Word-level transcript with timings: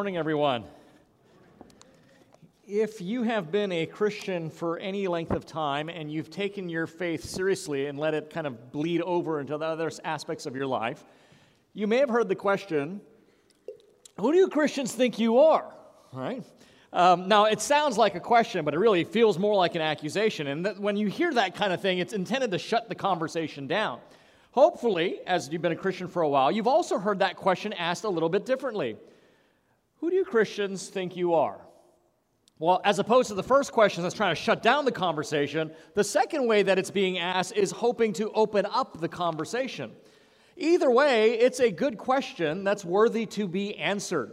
morning, 0.00 0.16
everyone. 0.16 0.64
If 2.66 3.02
you 3.02 3.22
have 3.22 3.52
been 3.52 3.70
a 3.70 3.84
Christian 3.84 4.48
for 4.48 4.78
any 4.78 5.06
length 5.08 5.32
of 5.32 5.44
time 5.44 5.90
and 5.90 6.10
you've 6.10 6.30
taken 6.30 6.70
your 6.70 6.86
faith 6.86 7.22
seriously 7.22 7.84
and 7.84 7.98
let 7.98 8.14
it 8.14 8.30
kind 8.30 8.46
of 8.46 8.72
bleed 8.72 9.02
over 9.02 9.40
into 9.40 9.58
the 9.58 9.66
other 9.66 9.90
aspects 10.02 10.46
of 10.46 10.56
your 10.56 10.66
life, 10.66 11.04
you 11.74 11.86
may 11.86 11.98
have 11.98 12.08
heard 12.08 12.30
the 12.30 12.34
question 12.34 13.02
Who 14.18 14.32
do 14.32 14.38
you 14.38 14.48
Christians 14.48 14.94
think 14.94 15.18
you 15.18 15.36
are? 15.36 15.70
Right? 16.14 16.42
Um, 16.94 17.28
now, 17.28 17.44
it 17.44 17.60
sounds 17.60 17.98
like 17.98 18.14
a 18.14 18.20
question, 18.20 18.64
but 18.64 18.72
it 18.72 18.78
really 18.78 19.04
feels 19.04 19.38
more 19.38 19.54
like 19.54 19.74
an 19.74 19.82
accusation. 19.82 20.46
And 20.46 20.78
when 20.78 20.96
you 20.96 21.08
hear 21.08 21.30
that 21.34 21.54
kind 21.54 21.74
of 21.74 21.82
thing, 21.82 21.98
it's 21.98 22.14
intended 22.14 22.52
to 22.52 22.58
shut 22.58 22.88
the 22.88 22.94
conversation 22.94 23.66
down. 23.66 24.00
Hopefully, 24.52 25.18
as 25.26 25.50
you've 25.50 25.60
been 25.60 25.72
a 25.72 25.76
Christian 25.76 26.08
for 26.08 26.22
a 26.22 26.28
while, 26.28 26.50
you've 26.50 26.66
also 26.66 26.98
heard 26.98 27.18
that 27.18 27.36
question 27.36 27.74
asked 27.74 28.04
a 28.04 28.08
little 28.08 28.30
bit 28.30 28.46
differently 28.46 28.96
Who 30.00 30.08
do 30.08 30.16
you 30.16 30.24
Christians 30.24 30.88
think 30.88 31.14
you 31.14 31.34
are? 31.34 31.60
Well, 32.58 32.80
as 32.84 32.98
opposed 32.98 33.28
to 33.28 33.34
the 33.34 33.42
first 33.42 33.70
question 33.72 34.02
that's 34.02 34.14
trying 34.14 34.34
to 34.34 34.40
shut 34.40 34.62
down 34.62 34.86
the 34.86 34.92
conversation, 34.92 35.72
the 35.94 36.04
second 36.04 36.46
way 36.46 36.62
that 36.62 36.78
it's 36.78 36.90
being 36.90 37.18
asked 37.18 37.52
is 37.54 37.70
hoping 37.70 38.14
to 38.14 38.30
open 38.32 38.66
up 38.66 38.98
the 39.00 39.08
conversation. 39.08 39.92
Either 40.56 40.90
way, 40.90 41.38
it's 41.38 41.60
a 41.60 41.70
good 41.70 41.98
question 41.98 42.64
that's 42.64 42.84
worthy 42.84 43.26
to 43.26 43.46
be 43.46 43.76
answered. 43.76 44.32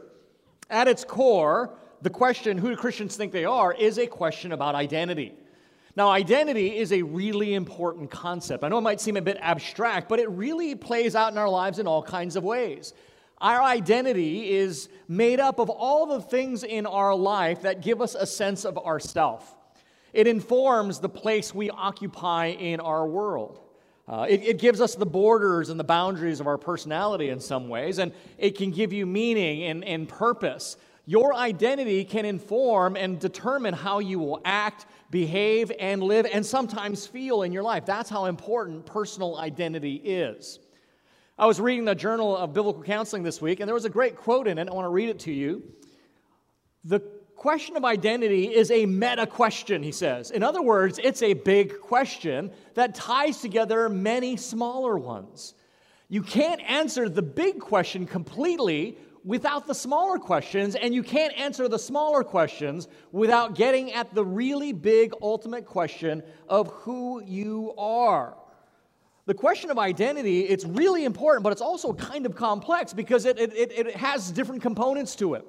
At 0.70 0.88
its 0.88 1.04
core, 1.04 1.78
the 2.02 2.10
question, 2.10 2.58
who 2.58 2.70
do 2.70 2.76
Christians 2.78 3.18
think 3.18 3.34
they 3.34 3.46
are, 3.46 3.74
is 3.74 3.98
a 3.98 4.08
question 4.08 4.54
about 4.54 4.76
identity. 4.76 5.34
Now, 5.98 6.10
identity 6.10 6.78
is 6.78 6.94
a 6.94 7.02
really 7.02 7.56
important 7.56 8.10
concept. 8.10 8.64
I 8.64 8.70
know 8.70 8.78
it 8.78 8.82
might 8.82 9.02
seem 9.02 9.18
a 9.18 9.22
bit 9.22 9.38
abstract, 9.42 10.08
but 10.08 10.20
it 10.20 10.30
really 10.30 10.76
plays 10.76 11.16
out 11.16 11.32
in 11.32 11.38
our 11.38 11.50
lives 11.50 11.80
in 11.80 11.88
all 11.88 12.04
kinds 12.04 12.38
of 12.38 12.44
ways. 12.44 12.94
Our 13.40 13.62
identity 13.62 14.52
is 14.52 14.90
made 15.08 15.40
up 15.40 15.60
of 15.60 15.70
all 15.70 16.08
the 16.08 16.22
things 16.22 16.64
in 16.64 16.86
our 16.86 17.14
life 17.14 17.62
that 17.62 17.82
give 17.82 18.02
us 18.02 18.16
a 18.16 18.26
sense 18.26 18.66
of 18.66 18.78
ourself. 18.78 19.56
It 20.12 20.26
informs 20.26 21.00
the 21.00 21.10
place 21.10 21.54
we 21.54 21.70
occupy 21.70 22.48
in 22.48 22.80
our 22.80 23.06
world. 23.06 23.60
Uh, 24.08 24.26
it, 24.28 24.42
it, 24.44 24.58
gives 24.58 24.80
us 24.80 24.96
the 24.96 25.06
borders 25.06 25.70
and 25.70 25.78
the 25.78 25.84
boundaries 25.84 26.40
of 26.40 26.48
our 26.48 26.58
personality 26.58 27.30
in 27.30 27.42
some 27.42 27.68
ways, 27.68 28.00
and 28.00 28.14
it 28.38 28.58
can 28.58 28.72
give 28.72 28.94
you 28.94 29.06
meaning 29.06 29.64
and, 29.64 29.84
and 29.84 30.08
purpose. 30.08 30.78
Your 31.06 31.36
identity 31.36 32.06
can 32.06 32.24
inform 32.24 32.96
and 32.96 33.20
determine 33.20 33.74
how 33.74 34.00
you 34.00 34.18
will 34.20 34.42
act, 34.46 34.86
behave, 35.12 35.74
and 35.78 36.02
live, 36.02 36.26
and 36.32 36.46
sometimes 36.46 37.06
feel 37.06 37.44
in 37.44 37.52
your 37.52 37.64
life. 37.64 37.86
That's 37.86 38.10
how 38.10 38.26
important 38.26 38.86
personal 38.86 39.38
identity 39.38 39.96
is. 39.96 40.60
I 41.40 41.46
was 41.46 41.62
reading 41.62 41.86
the 41.86 41.94
Journal 41.94 42.36
of 42.36 42.52
Biblical 42.52 42.82
Counseling 42.82 43.22
this 43.22 43.40
week, 43.40 43.60
and 43.60 43.68
there 43.68 43.76
was 43.76 43.86
a 43.86 43.92
great 43.92 44.16
quote 44.16 44.48
in 44.48 44.58
it. 44.58 44.68
I 44.68 44.74
want 44.74 44.86
to 44.86 44.90
read 44.90 45.10
it 45.10 45.20
to 45.20 45.32
you. 45.32 45.62
The 46.84 47.00
question 47.36 47.78
of 47.78 47.86
identity 47.86 48.46
is 48.46 48.72
a 48.72 48.88
meta 48.88 49.28
question, 49.28 49.84
he 49.84 49.92
says. 49.92 50.32
In 50.32 50.42
other 50.42 50.64
words, 50.64 51.00
it's 51.04 51.22
a 51.22 51.34
big 51.34 51.80
question 51.80 52.50
that 52.74 52.96
ties 52.96 53.40
together 53.40 53.88
many 53.88 54.36
smaller 54.36 54.98
ones. 54.98 55.54
You 56.10 56.24
can't 56.24 56.60
answer 56.62 57.08
the 57.08 57.22
big 57.22 57.60
question 57.60 58.08
completely 58.08 58.98
without 59.24 59.68
the 59.68 59.76
smaller 59.76 60.18
questions, 60.18 60.74
and 60.74 60.96
you 60.96 61.04
can't 61.04 61.38
answer 61.40 61.68
the 61.68 61.78
smaller 61.78 62.24
questions 62.24 62.88
without 63.12 63.54
getting 63.54 63.94
at 63.94 64.12
the 64.16 64.26
really 64.26 64.74
big 64.74 65.14
ultimate 65.22 65.68
question 65.68 66.24
of 66.50 66.70
who 66.70 67.22
you 67.24 67.76
are. 67.78 68.36
The 69.28 69.34
question 69.34 69.70
of 69.72 69.78
identity, 69.78 70.44
it's 70.44 70.64
really 70.64 71.04
important, 71.04 71.44
but 71.44 71.52
it's 71.52 71.62
also 71.62 71.92
kind 71.92 72.26
of 72.26 72.34
complex 72.34 72.94
because 72.94 73.26
it, 73.26 73.38
it, 73.38 73.54
it, 73.54 73.96
has 73.98 74.32
different 74.32 74.62
components 74.62 75.18
to 75.18 75.34
it. 75.34 75.46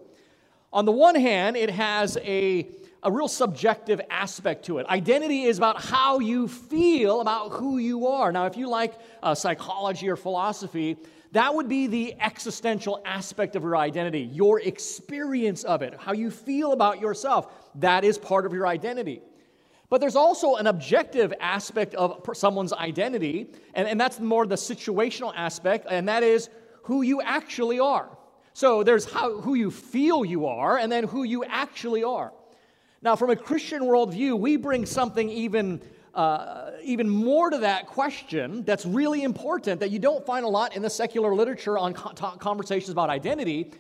On 0.73 0.85
the 0.85 0.91
one 0.91 1.15
hand, 1.15 1.57
it 1.57 1.71
has 1.71 2.19
a, 2.25 2.69
a 3.05 3.13
real 3.13 3.29
subjective 3.29 4.01
aspect 4.11 4.65
to 4.67 4.79
it. 4.79 4.87
Identity 4.87 5.45
is 5.45 5.59
about 5.59 5.81
how 5.81 6.19
you 6.19 6.49
feel 6.49 7.21
about 7.21 7.51
who 7.51 7.79
you 7.79 8.09
are. 8.09 8.33
Now, 8.33 8.47
if 8.47 8.57
you 8.57 8.69
like 8.69 8.95
uh, 9.23 9.37
psychology 9.37 10.09
or 10.09 10.17
philosophy, 10.17 10.97
that 11.31 11.55
would 11.55 11.69
be 11.69 11.87
the 11.87 12.17
existential 12.19 13.01
aspect 13.05 13.55
of 13.55 13.63
your 13.63 13.77
identity, 13.77 14.23
your 14.23 14.61
experience 14.61 15.63
of 15.63 15.83
it, 15.83 15.95
how 16.01 16.15
you 16.15 16.33
feel 16.33 16.73
about 16.73 17.01
yourself. 17.01 17.55
That 17.77 18.03
is 18.03 18.19
part 18.19 18.45
of 18.45 18.53
your 18.53 18.67
identity. 18.67 19.23
But 19.91 20.01
there's 20.01 20.17
also 20.17 20.57
an 20.57 20.67
objective 20.67 21.33
aspect 21.41 21.95
of 21.95 22.29
someone's 22.35 22.73
identity, 22.73 23.47
and, 23.75 23.89
and 23.89 24.01
that's 24.01 24.21
more 24.21 24.47
the 24.47 24.57
situational 24.57 25.33
aspect, 25.35 25.87
and 25.89 26.09
that 26.09 26.23
is 26.23 26.51
who 26.83 27.03
you 27.03 27.23
actually 27.23 27.81
are. 27.81 28.09
So 28.53 28.83
there's 28.83 29.11
how, 29.11 29.41
who 29.41 29.55
you 29.55 29.71
feel 29.71 30.25
you 30.25 30.47
are, 30.47 30.77
and 30.79 30.93
then 30.93 31.05
who 31.05 31.23
you 31.23 31.45
actually 31.45 32.05
are. 32.05 32.33
Now, 33.01 33.17
from 33.17 33.31
a 33.31 33.37
Christian 33.37 33.83
worldview, 33.83 34.39
we 34.39 34.57
bring 34.57 34.85
something 34.85 35.31
even 35.31 35.81
uh, 36.15 36.73
even 36.83 37.09
more 37.09 37.49
to 37.49 37.59
that 37.59 37.87
question 37.87 38.65
that's 38.65 38.85
really 38.85 39.23
important 39.23 39.79
that 39.79 39.93
you 39.93 40.01
don't 40.01 40.27
find 40.27 40.45
a 40.45 40.49
lot 40.49 40.75
in 40.75 40.83
the 40.83 40.91
secular 40.91 41.33
literature 41.33 41.79
on 41.79 41.95
conversations 41.95 42.91
about 42.91 43.09
identity. 43.09 43.71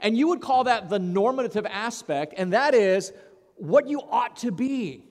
And 0.00 0.14
you 0.14 0.28
would 0.28 0.42
call 0.42 0.64
that 0.64 0.90
the 0.90 0.98
normative 0.98 1.64
aspect, 1.64 2.34
and 2.36 2.52
that 2.52 2.74
is 2.74 3.14
what 3.54 3.88
you 3.88 4.00
ought 4.00 4.36
to 4.38 4.52
be. 4.52 5.05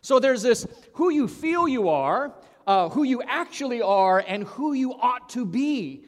So 0.00 0.18
there's 0.18 0.42
this 0.42 0.66
who 0.94 1.10
you 1.10 1.28
feel 1.28 1.68
you 1.68 1.88
are, 1.88 2.34
uh, 2.66 2.88
who 2.90 3.02
you 3.02 3.22
actually 3.22 3.82
are, 3.82 4.24
and 4.26 4.44
who 4.44 4.72
you 4.72 4.92
ought 4.92 5.28
to 5.30 5.44
be. 5.44 6.04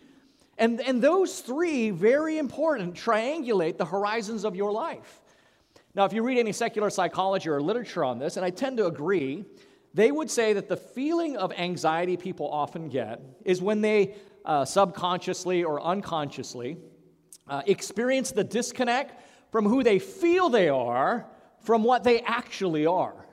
And, 0.59 0.81
and 0.81 1.03
those 1.03 1.41
three, 1.41 1.91
very 1.91 2.39
important, 2.39 2.95
triangulate 2.95 3.79
the 3.79 3.87
horizons 3.87 4.45
of 4.45 4.55
your 4.55 4.71
life. 4.71 5.21
Now, 5.95 6.05
if 6.05 6.12
you 6.12 6.23
read 6.23 6.39
any 6.39 6.53
secular 6.53 6.91
psychology 6.91 7.49
or 7.49 7.61
literature 7.61 8.05
on 8.05 8.19
this, 8.19 8.37
and 8.37 8.45
I 8.45 8.50
tend 8.50 8.77
to 8.77 8.87
agree, 8.87 9.45
they 9.95 10.12
would 10.12 10.31
say 10.31 10.53
that 10.53 10.69
the 10.69 10.77
feeling 10.77 11.37
of 11.37 11.53
anxiety 11.53 12.17
people 12.17 12.49
often 12.49 12.89
get 12.89 13.21
is 13.45 13.61
when 13.61 13.81
they 13.81 14.15
uh, 14.45 14.65
subconsciously 14.65 15.65
or 15.65 15.81
unconsciously 15.83 16.77
uh, 17.49 17.62
experience 17.67 18.31
the 18.31 18.45
disconnect 18.45 19.21
from 19.50 19.65
who 19.65 19.83
they 19.83 19.99
feel 19.99 20.49
they 20.49 20.69
are 20.69 21.27
from 21.61 21.83
what 21.83 22.05
they 22.05 22.21
actually 22.21 22.87
are. 22.87 23.27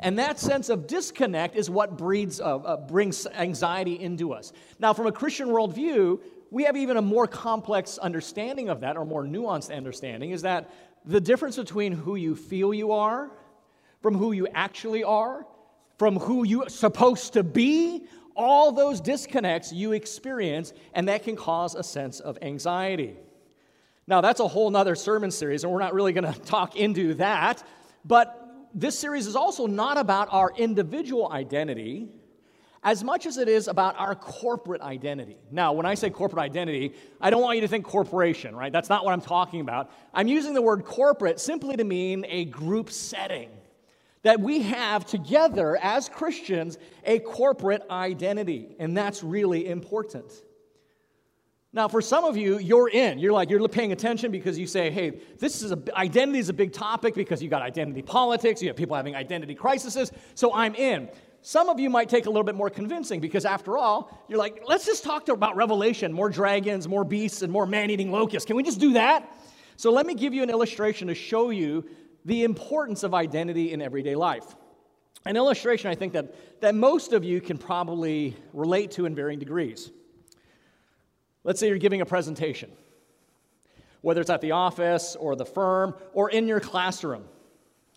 And 0.00 0.18
that 0.18 0.38
sense 0.38 0.68
of 0.68 0.86
disconnect 0.86 1.56
is 1.56 1.70
what 1.70 1.96
breeds, 1.96 2.40
uh, 2.40 2.56
uh 2.56 2.76
brings 2.76 3.26
anxiety 3.26 4.00
into 4.00 4.32
us. 4.32 4.52
Now, 4.78 4.92
from 4.92 5.06
a 5.06 5.12
Christian 5.12 5.48
worldview, 5.48 6.20
we 6.50 6.64
have 6.64 6.76
even 6.76 6.96
a 6.96 7.02
more 7.02 7.26
complex 7.26 7.98
understanding 7.98 8.68
of 8.68 8.80
that, 8.80 8.96
or 8.96 9.04
more 9.04 9.24
nuanced 9.24 9.74
understanding, 9.74 10.30
is 10.30 10.42
that 10.42 10.70
the 11.04 11.20
difference 11.20 11.56
between 11.56 11.92
who 11.92 12.16
you 12.16 12.34
feel 12.36 12.72
you 12.72 12.92
are 12.92 13.30
from 14.02 14.16
who 14.16 14.32
you 14.32 14.46
actually 14.54 15.04
are 15.04 15.46
from 15.98 16.18
who 16.18 16.44
you're 16.44 16.68
supposed 16.68 17.34
to 17.34 17.42
be, 17.42 18.04
all 18.36 18.72
those 18.72 19.00
disconnects 19.00 19.72
you 19.72 19.92
experience, 19.92 20.72
and 20.92 21.08
that 21.08 21.22
can 21.22 21.36
cause 21.36 21.74
a 21.74 21.82
sense 21.84 22.20
of 22.20 22.36
anxiety. 22.42 23.16
Now, 24.06 24.20
that's 24.20 24.40
a 24.40 24.48
whole 24.48 24.70
nother 24.70 24.96
sermon 24.96 25.30
series, 25.30 25.64
and 25.64 25.72
we're 25.72 25.80
not 25.80 25.94
really 25.94 26.12
going 26.12 26.32
to 26.32 26.40
talk 26.40 26.76
into 26.76 27.14
that. 27.14 27.62
But 28.04 28.43
this 28.74 28.98
series 28.98 29.26
is 29.26 29.36
also 29.36 29.66
not 29.66 29.96
about 29.96 30.28
our 30.32 30.52
individual 30.56 31.30
identity 31.32 32.08
as 32.82 33.02
much 33.02 33.24
as 33.24 33.38
it 33.38 33.48
is 33.48 33.66
about 33.66 33.98
our 33.98 34.14
corporate 34.14 34.82
identity. 34.82 35.38
Now, 35.50 35.72
when 35.72 35.86
I 35.86 35.94
say 35.94 36.10
corporate 36.10 36.42
identity, 36.42 36.92
I 37.18 37.30
don't 37.30 37.40
want 37.40 37.56
you 37.56 37.62
to 37.62 37.68
think 37.68 37.86
corporation, 37.86 38.54
right? 38.54 38.70
That's 38.70 38.90
not 38.90 39.04
what 39.04 39.12
I'm 39.12 39.22
talking 39.22 39.62
about. 39.62 39.90
I'm 40.12 40.28
using 40.28 40.52
the 40.52 40.60
word 40.60 40.84
corporate 40.84 41.40
simply 41.40 41.76
to 41.76 41.84
mean 41.84 42.26
a 42.28 42.44
group 42.44 42.90
setting 42.90 43.48
that 44.22 44.40
we 44.40 44.62
have 44.62 45.06
together 45.06 45.78
as 45.80 46.10
Christians 46.10 46.76
a 47.04 47.20
corporate 47.20 47.82
identity, 47.90 48.76
and 48.78 48.96
that's 48.96 49.22
really 49.22 49.68
important. 49.68 50.30
Now, 51.74 51.88
for 51.88 52.00
some 52.00 52.24
of 52.24 52.36
you, 52.36 52.58
you're 52.58 52.88
in. 52.88 53.18
You're 53.18 53.32
like, 53.32 53.50
you're 53.50 53.68
paying 53.68 53.90
attention 53.90 54.30
because 54.30 54.56
you 54.56 54.66
say, 54.68 54.92
hey, 54.92 55.20
this 55.40 55.60
is 55.60 55.72
a, 55.72 55.98
identity 55.98 56.38
is 56.38 56.48
a 56.48 56.52
big 56.52 56.72
topic 56.72 57.16
because 57.16 57.42
you 57.42 57.48
got 57.50 57.62
identity 57.62 58.00
politics, 58.00 58.62
you 58.62 58.68
have 58.68 58.76
people 58.76 58.94
having 58.94 59.16
identity 59.16 59.56
crises, 59.56 60.12
so 60.36 60.54
I'm 60.54 60.76
in. 60.76 61.08
Some 61.42 61.68
of 61.68 61.80
you 61.80 61.90
might 61.90 62.08
take 62.08 62.26
a 62.26 62.30
little 62.30 62.44
bit 62.44 62.54
more 62.54 62.70
convincing 62.70 63.20
because, 63.20 63.44
after 63.44 63.76
all, 63.76 64.24
you're 64.28 64.38
like, 64.38 64.62
let's 64.68 64.86
just 64.86 65.02
talk 65.02 65.28
about 65.28 65.56
Revelation 65.56 66.12
more 66.12 66.30
dragons, 66.30 66.86
more 66.86 67.04
beasts, 67.04 67.42
and 67.42 67.52
more 67.52 67.66
man 67.66 67.90
eating 67.90 68.12
locusts. 68.12 68.46
Can 68.46 68.54
we 68.54 68.62
just 68.62 68.78
do 68.78 68.92
that? 68.92 69.36
So, 69.76 69.90
let 69.90 70.06
me 70.06 70.14
give 70.14 70.32
you 70.32 70.44
an 70.44 70.50
illustration 70.50 71.08
to 71.08 71.14
show 71.14 71.50
you 71.50 71.84
the 72.24 72.44
importance 72.44 73.02
of 73.02 73.14
identity 73.14 73.72
in 73.72 73.82
everyday 73.82 74.14
life. 74.14 74.54
An 75.26 75.36
illustration 75.36 75.90
I 75.90 75.96
think 75.96 76.12
that, 76.12 76.60
that 76.60 76.74
most 76.76 77.12
of 77.12 77.24
you 77.24 77.40
can 77.40 77.58
probably 77.58 78.36
relate 78.52 78.92
to 78.92 79.06
in 79.06 79.14
varying 79.14 79.40
degrees. 79.40 79.90
Let's 81.44 81.60
say 81.60 81.68
you're 81.68 81.78
giving 81.78 82.00
a 82.00 82.06
presentation, 82.06 82.70
whether 84.00 84.20
it's 84.20 84.30
at 84.30 84.40
the 84.40 84.52
office 84.52 85.14
or 85.16 85.36
the 85.36 85.44
firm 85.44 85.94
or 86.12 86.30
in 86.30 86.48
your 86.48 86.60
classroom, 86.60 87.24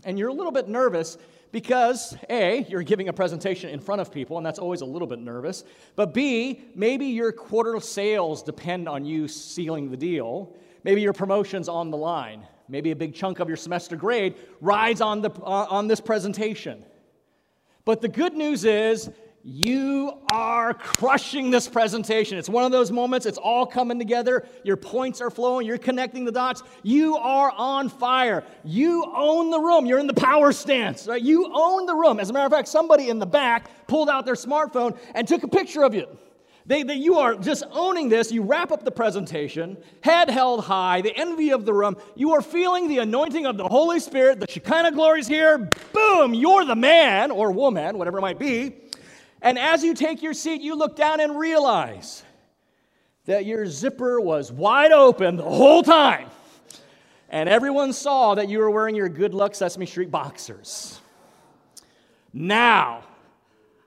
and 0.03 0.19
you're 0.19 0.29
a 0.29 0.33
little 0.33 0.51
bit 0.51 0.67
nervous 0.67 1.17
because 1.51 2.15
A, 2.29 2.65
you're 2.69 2.83
giving 2.83 3.07
a 3.07 3.13
presentation 3.13 3.69
in 3.69 3.79
front 3.79 4.01
of 4.01 4.11
people, 4.11 4.37
and 4.37 4.45
that's 4.45 4.59
always 4.59 4.81
a 4.81 4.85
little 4.85 5.07
bit 5.07 5.19
nervous, 5.19 5.63
but 5.95 6.13
B, 6.13 6.61
maybe 6.75 7.05
your 7.05 7.31
quarter 7.31 7.79
sales 7.79 8.43
depend 8.43 8.87
on 8.87 9.05
you 9.05 9.27
sealing 9.27 9.89
the 9.89 9.97
deal 9.97 10.53
maybe 10.87 11.01
your 11.01 11.11
promotion's 11.11 11.67
on 11.67 11.91
the 11.91 11.97
line. 11.97 12.47
Maybe 12.69 12.91
a 12.91 12.95
big 12.95 13.13
chunk 13.13 13.39
of 13.39 13.49
your 13.49 13.57
semester 13.57 13.97
grade 13.97 14.35
rides 14.61 15.01
on, 15.01 15.21
the, 15.21 15.31
uh, 15.31 15.67
on 15.69 15.87
this 15.87 15.99
presentation. 15.99 16.85
But 17.83 18.01
the 18.01 18.07
good 18.07 18.33
news 18.33 18.63
is 18.63 19.09
you 19.49 20.11
are 20.29 20.73
crushing 20.73 21.51
this 21.51 21.69
presentation. 21.69 22.37
It's 22.37 22.49
one 22.49 22.65
of 22.65 22.73
those 22.73 22.91
moments, 22.91 23.25
it's 23.25 23.37
all 23.37 23.65
coming 23.65 23.97
together. 23.97 24.45
Your 24.65 24.75
points 24.75 25.21
are 25.21 25.29
flowing, 25.29 25.65
you're 25.65 25.77
connecting 25.77 26.25
the 26.25 26.33
dots. 26.33 26.63
You 26.83 27.15
are 27.15 27.51
on 27.51 27.87
fire. 27.87 28.43
You 28.65 29.05
own 29.15 29.49
the 29.49 29.59
room. 29.59 29.85
You're 29.85 29.99
in 29.99 30.07
the 30.07 30.13
power 30.13 30.51
stance, 30.51 31.07
right? 31.07 31.21
You 31.21 31.49
own 31.53 31.85
the 31.85 31.95
room. 31.95 32.19
As 32.19 32.29
a 32.29 32.33
matter 32.33 32.45
of 32.45 32.51
fact, 32.51 32.67
somebody 32.67 33.07
in 33.07 33.19
the 33.19 33.25
back 33.25 33.87
pulled 33.87 34.09
out 34.09 34.25
their 34.25 34.35
smartphone 34.35 34.97
and 35.15 35.25
took 35.25 35.43
a 35.43 35.47
picture 35.47 35.83
of 35.83 35.93
you. 35.93 36.07
They, 36.65 36.83
they, 36.83 36.95
you 36.95 37.17
are 37.17 37.35
just 37.35 37.63
owning 37.71 38.09
this. 38.09 38.29
You 38.33 38.41
wrap 38.41 38.73
up 38.73 38.83
the 38.83 38.91
presentation, 38.91 39.77
head 40.01 40.29
held 40.29 40.65
high, 40.65 40.99
the 40.99 41.15
envy 41.15 41.51
of 41.51 41.65
the 41.65 41.73
room. 41.73 41.95
You 42.15 42.33
are 42.33 42.41
feeling 42.41 42.89
the 42.89 42.97
anointing 42.97 43.45
of 43.45 43.55
the 43.55 43.65
Holy 43.65 44.01
Spirit. 44.01 44.41
The 44.41 44.47
Shekinah 44.51 44.91
glory 44.91 45.21
is 45.21 45.27
here. 45.27 45.71
Boom, 45.93 46.33
you're 46.33 46.65
the 46.65 46.75
man 46.75 47.31
or 47.31 47.53
woman, 47.53 47.97
whatever 47.97 48.17
it 48.17 48.21
might 48.21 48.39
be. 48.39 48.75
And 49.41 49.59
as 49.59 49.83
you 49.83 49.93
take 49.93 50.21
your 50.21 50.33
seat, 50.33 50.61
you 50.61 50.75
look 50.75 50.95
down 50.95 51.19
and 51.19 51.37
realize 51.37 52.23
that 53.25 53.45
your 53.45 53.65
zipper 53.65 54.19
was 54.19 54.51
wide 54.51 54.91
open 54.91 55.35
the 55.35 55.43
whole 55.43 55.83
time. 55.83 56.29
And 57.29 57.49
everyone 57.49 57.93
saw 57.93 58.35
that 58.35 58.49
you 58.49 58.59
were 58.59 58.71
wearing 58.71 58.95
your 58.95 59.09
good 59.09 59.33
luck 59.33 59.53
Sesame 59.53 59.85
Street 59.85 60.09
boxers. 60.09 60.99
Now, 62.33 63.03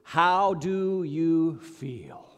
how 0.02 0.54
do 0.54 1.02
you 1.02 1.58
feel? 1.60 2.28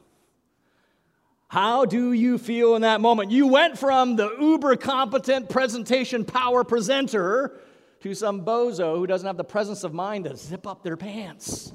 How 1.49 1.85
do 1.85 2.13
you 2.13 2.39
feel 2.39 2.77
in 2.77 2.83
that 2.83 3.01
moment? 3.01 3.31
You 3.31 3.47
went 3.47 3.79
from 3.79 4.17
the 4.17 4.35
uber 4.41 4.77
competent 4.77 5.51
presentation 5.51 6.25
power 6.25 6.65
presenter 6.65 7.61
to 8.01 8.15
some 8.15 8.45
bozo 8.45 8.97
who 8.97 9.07
doesn't 9.07 9.27
have 9.27 9.37
the 9.37 9.45
presence 9.45 9.85
of 9.85 9.93
mind 9.93 10.25
to 10.25 10.37
zip 10.37 10.67
up 10.67 10.83
their 10.83 10.97
pants. 10.97 11.73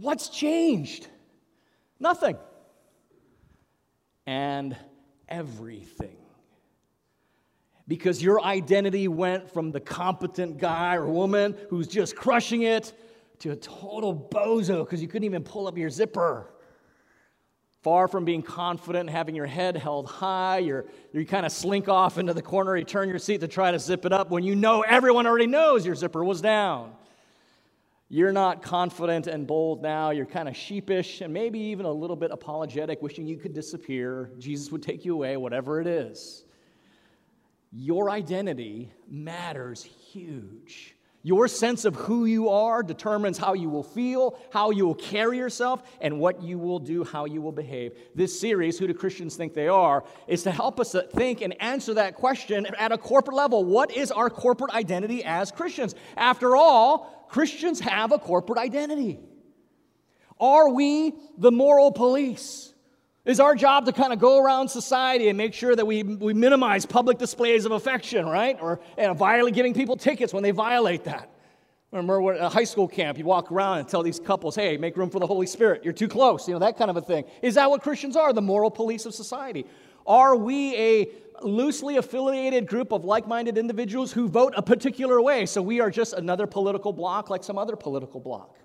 What's 0.00 0.28
changed? 0.28 1.08
Nothing. 1.98 2.36
And 4.26 4.76
everything. 5.28 6.16
Because 7.88 8.22
your 8.22 8.40
identity 8.40 9.08
went 9.08 9.52
from 9.52 9.72
the 9.72 9.80
competent 9.80 10.58
guy 10.58 10.94
or 10.96 11.06
woman 11.06 11.56
who's 11.68 11.88
just 11.88 12.14
crushing 12.14 12.62
it 12.62 12.92
to 13.40 13.50
a 13.50 13.56
total 13.56 14.14
bozo 14.14 14.84
because 14.84 15.02
you 15.02 15.08
couldn't 15.08 15.24
even 15.24 15.42
pull 15.42 15.66
up 15.66 15.76
your 15.76 15.90
zipper. 15.90 16.52
Far 17.82 18.06
from 18.06 18.24
being 18.24 18.42
confident, 18.42 19.08
and 19.08 19.10
having 19.10 19.34
your 19.34 19.46
head 19.46 19.76
held 19.76 20.06
high, 20.06 20.58
you're, 20.58 20.84
you 21.12 21.24
kind 21.24 21.46
of 21.46 21.52
slink 21.52 21.88
off 21.88 22.18
into 22.18 22.34
the 22.34 22.42
corner, 22.42 22.76
you 22.76 22.84
turn 22.84 23.08
your 23.08 23.18
seat 23.18 23.40
to 23.40 23.48
try 23.48 23.70
to 23.70 23.78
zip 23.78 24.04
it 24.04 24.12
up 24.12 24.30
when 24.30 24.42
you 24.42 24.54
know 24.54 24.82
everyone 24.82 25.26
already 25.26 25.46
knows 25.46 25.86
your 25.86 25.94
zipper 25.94 26.22
was 26.22 26.40
down. 26.40 26.92
You're 28.10 28.32
not 28.32 28.62
confident 28.62 29.26
and 29.26 29.46
bold 29.46 29.82
now. 29.82 30.10
You're 30.10 30.24
kind 30.24 30.48
of 30.48 30.56
sheepish 30.56 31.20
and 31.20 31.32
maybe 31.32 31.58
even 31.58 31.84
a 31.84 31.92
little 31.92 32.16
bit 32.16 32.30
apologetic, 32.30 33.02
wishing 33.02 33.26
you 33.26 33.36
could 33.36 33.52
disappear. 33.52 34.30
Jesus 34.38 34.72
would 34.72 34.82
take 34.82 35.04
you 35.04 35.12
away, 35.14 35.36
whatever 35.36 35.78
it 35.80 35.86
is. 35.86 36.44
Your 37.70 38.08
identity 38.10 38.90
matters 39.10 39.82
huge. 39.82 40.94
Your 41.22 41.48
sense 41.48 41.84
of 41.84 41.96
who 41.96 42.24
you 42.24 42.48
are 42.48 42.82
determines 42.82 43.36
how 43.36 43.52
you 43.52 43.68
will 43.68 43.82
feel, 43.82 44.38
how 44.50 44.70
you 44.70 44.86
will 44.86 44.94
carry 44.94 45.36
yourself, 45.36 45.82
and 46.00 46.18
what 46.18 46.42
you 46.42 46.58
will 46.58 46.78
do, 46.78 47.04
how 47.04 47.26
you 47.26 47.42
will 47.42 47.52
behave. 47.52 47.92
This 48.14 48.38
series, 48.38 48.78
Who 48.78 48.86
Do 48.86 48.94
Christians 48.94 49.36
Think 49.36 49.52
They 49.52 49.68
Are, 49.68 50.04
is 50.28 50.44
to 50.44 50.52
help 50.52 50.80
us 50.80 50.94
think 51.12 51.42
and 51.42 51.60
answer 51.60 51.92
that 51.94 52.14
question 52.14 52.66
at 52.78 52.92
a 52.92 52.96
corporate 52.96 53.36
level. 53.36 53.64
What 53.64 53.94
is 53.94 54.10
our 54.12 54.30
corporate 54.30 54.72
identity 54.72 55.22
as 55.24 55.50
Christians? 55.50 55.94
After 56.16 56.56
all, 56.56 57.17
Christians 57.28 57.80
have 57.80 58.12
a 58.12 58.18
corporate 58.18 58.58
identity. 58.58 59.20
Are 60.40 60.68
we 60.70 61.14
the 61.36 61.50
moral 61.50 61.92
police? 61.92 62.72
Is 63.24 63.40
our 63.40 63.54
job 63.54 63.84
to 63.86 63.92
kind 63.92 64.12
of 64.12 64.18
go 64.18 64.42
around 64.42 64.68
society 64.68 65.28
and 65.28 65.36
make 65.36 65.52
sure 65.52 65.76
that 65.76 65.86
we, 65.86 66.02
we 66.02 66.32
minimize 66.32 66.86
public 66.86 67.18
displays 67.18 67.66
of 67.66 67.72
affection, 67.72 68.24
right? 68.24 68.56
Or 68.60 68.80
you 68.96 69.02
know, 69.04 69.50
giving 69.50 69.74
people 69.74 69.96
tickets 69.96 70.32
when 70.32 70.42
they 70.42 70.50
violate 70.50 71.04
that. 71.04 71.30
Remember 71.90 72.34
at 72.34 72.40
a 72.40 72.48
high 72.48 72.64
school 72.64 72.86
camp, 72.86 73.18
you 73.18 73.24
walk 73.24 73.50
around 73.50 73.78
and 73.78 73.88
tell 73.88 74.02
these 74.02 74.20
couples, 74.20 74.54
hey, 74.54 74.76
make 74.76 74.96
room 74.96 75.10
for 75.10 75.20
the 75.20 75.26
Holy 75.26 75.46
Spirit. 75.46 75.84
You're 75.84 75.94
too 75.94 76.08
close, 76.08 76.46
you 76.46 76.54
know, 76.54 76.60
that 76.60 76.76
kind 76.76 76.90
of 76.90 76.96
a 76.98 77.00
thing. 77.00 77.24
Is 77.42 77.54
that 77.54 77.68
what 77.70 77.82
Christians 77.82 78.14
are, 78.14 78.32
the 78.32 78.42
moral 78.42 78.70
police 78.70 79.06
of 79.06 79.14
society? 79.14 79.66
Are 80.08 80.34
we 80.34 80.74
a 80.74 81.08
loosely 81.42 81.98
affiliated 81.98 82.66
group 82.66 82.92
of 82.92 83.04
like 83.04 83.28
minded 83.28 83.58
individuals 83.58 84.10
who 84.10 84.26
vote 84.26 84.54
a 84.56 84.62
particular 84.62 85.20
way? 85.20 85.44
So 85.44 85.60
we 85.60 85.80
are 85.80 85.90
just 85.90 86.14
another 86.14 86.46
political 86.46 86.94
bloc 86.94 87.28
like 87.28 87.44
some 87.44 87.58
other 87.58 87.76
political 87.76 88.18
bloc? 88.18 88.56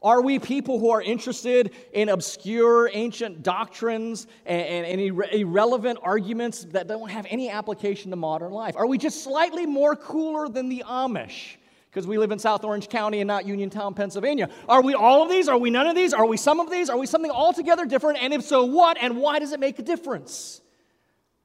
Are 0.00 0.22
we 0.22 0.38
people 0.38 0.78
who 0.78 0.90
are 0.90 1.02
interested 1.02 1.72
in 1.92 2.10
obscure 2.10 2.88
ancient 2.92 3.42
doctrines 3.42 4.28
and, 4.46 4.86
and, 4.86 4.86
and 4.86 5.00
irre- 5.00 5.32
irrelevant 5.32 5.98
arguments 6.02 6.64
that 6.66 6.86
don't 6.86 7.10
have 7.10 7.26
any 7.30 7.50
application 7.50 8.10
to 8.10 8.16
modern 8.16 8.52
life? 8.52 8.76
Are 8.76 8.86
we 8.86 8.96
just 8.96 9.24
slightly 9.24 9.66
more 9.66 9.96
cooler 9.96 10.48
than 10.48 10.68
the 10.68 10.84
Amish? 10.86 11.56
Because 11.90 12.06
we 12.06 12.18
live 12.18 12.32
in 12.32 12.38
South 12.38 12.64
Orange 12.64 12.88
County 12.88 13.20
and 13.20 13.28
not 13.28 13.46
Uniontown, 13.46 13.94
Pennsylvania. 13.94 14.50
Are 14.68 14.82
we 14.82 14.94
all 14.94 15.22
of 15.22 15.30
these? 15.30 15.48
Are 15.48 15.56
we 15.56 15.70
none 15.70 15.86
of 15.86 15.96
these? 15.96 16.12
Are 16.12 16.26
we 16.26 16.36
some 16.36 16.60
of 16.60 16.70
these? 16.70 16.90
Are 16.90 16.98
we 16.98 17.06
something 17.06 17.30
altogether 17.30 17.86
different? 17.86 18.22
And 18.22 18.34
if 18.34 18.42
so, 18.42 18.64
what? 18.64 18.98
And 19.00 19.16
why 19.16 19.38
does 19.38 19.52
it 19.52 19.60
make 19.60 19.78
a 19.78 19.82
difference? 19.82 20.60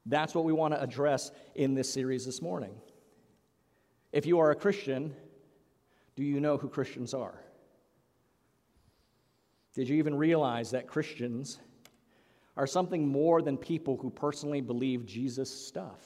That's 0.05 0.35
what 0.35 0.43
we 0.43 0.51
want 0.51 0.73
to 0.73 0.81
address 0.81 1.31
in 1.55 1.75
this 1.75 1.91
series 1.91 2.25
this 2.25 2.41
morning. 2.41 2.75
If 4.11 4.25
you 4.25 4.39
are 4.39 4.51
a 4.51 4.55
Christian, 4.55 5.15
do 6.15 6.23
you 6.23 6.39
know 6.39 6.57
who 6.57 6.67
Christians 6.67 7.13
are? 7.13 7.39
Did 9.75 9.89
you 9.89 9.95
even 9.95 10.15
realize 10.15 10.71
that 10.71 10.87
Christians 10.87 11.57
are 12.55 12.67
something 12.67 13.07
more 13.07 13.41
than 13.41 13.57
people 13.57 13.97
who 13.97 14.09
personally 14.09 14.61
believe 14.61 15.05
Jesus 15.05 15.49
stuff? 15.49 15.99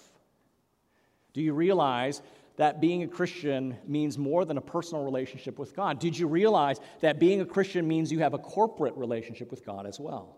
Do 1.34 1.41
you 1.41 1.53
realize 1.53 2.22
that 2.58 2.82
being 2.82 3.04
a 3.04 3.08
Christian 3.08 3.78
means 3.88 4.18
more 4.18 4.46
than 4.46 4.58
a 4.58 4.62
personal 4.62 5.04
relationship 5.04 5.58
with 5.58 5.76
God? 5.76 6.00
Did 6.00 6.18
you 6.18 6.28
realize 6.28 6.80
that 7.00 7.20
being 7.20 7.42
a 7.42 7.46
Christian 7.46 7.88
means 7.88 8.12
you 8.12 8.20
have 8.20 8.34
a 8.34 8.38
corporate 8.38 8.96
relationship 8.96 9.50
with 9.50 9.66
God 9.66 9.86
as 9.86 10.00
well? 10.00 10.38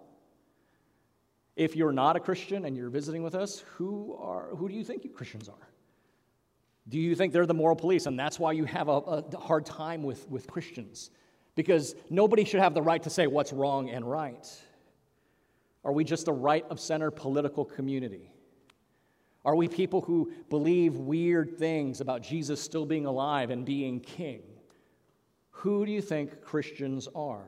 If 1.56 1.76
you're 1.76 1.92
not 1.92 2.16
a 2.16 2.20
Christian 2.20 2.66
and 2.66 2.78
you're 2.78 2.90
visiting 2.90 3.24
with 3.24 3.36
us, 3.36 3.64
who, 3.76 4.16
are, 4.20 4.56
who 4.56 4.70
do 4.70 4.76
you 4.76 4.84
think 4.84 5.04
you 5.04 5.10
Christians 5.10 5.50
are? 5.50 5.70
Do 6.88 7.00
you 7.00 7.16
think 7.16 7.34
they're 7.34 7.46
the 7.46 7.54
moral 7.54 7.76
police 7.76 8.06
and 8.06 8.18
that's 8.18 8.40
why 8.40 8.54
you 8.54 8.66
have 8.66 8.88
a, 8.88 8.92
a 8.92 9.38
hard 9.38 9.66
time 9.66 10.04
with, 10.04 10.30
with 10.30 10.48
Christians? 10.48 11.12
because 11.60 11.94
nobody 12.10 12.46
should 12.46 12.62
have 12.62 12.74
the 12.74 12.82
right 12.82 13.04
to 13.04 13.10
say 13.10 13.28
what's 13.28 13.52
wrong 13.52 13.90
and 13.90 14.10
right. 14.10 14.48
Are 15.84 15.92
we 15.92 16.06
just 16.06 16.30
a 16.30 16.32
right 16.32 16.66
of 16.70 16.80
center 16.80 17.12
political 17.12 17.66
community? 17.66 18.32
Are 19.46 19.56
we 19.56 19.68
people 19.68 20.02
who 20.02 20.32
believe 20.50 20.96
weird 20.96 21.58
things 21.58 22.02
about 22.02 22.22
Jesus 22.22 22.62
still 22.62 22.86
being 22.86 23.06
alive 23.06 23.50
and 23.50 23.66
being 23.66 24.00
king? 24.00 24.42
Who 25.52 25.86
do 25.86 25.92
you 25.92 26.02
think 26.02 26.42
Christians 26.42 27.08
are? 27.16 27.48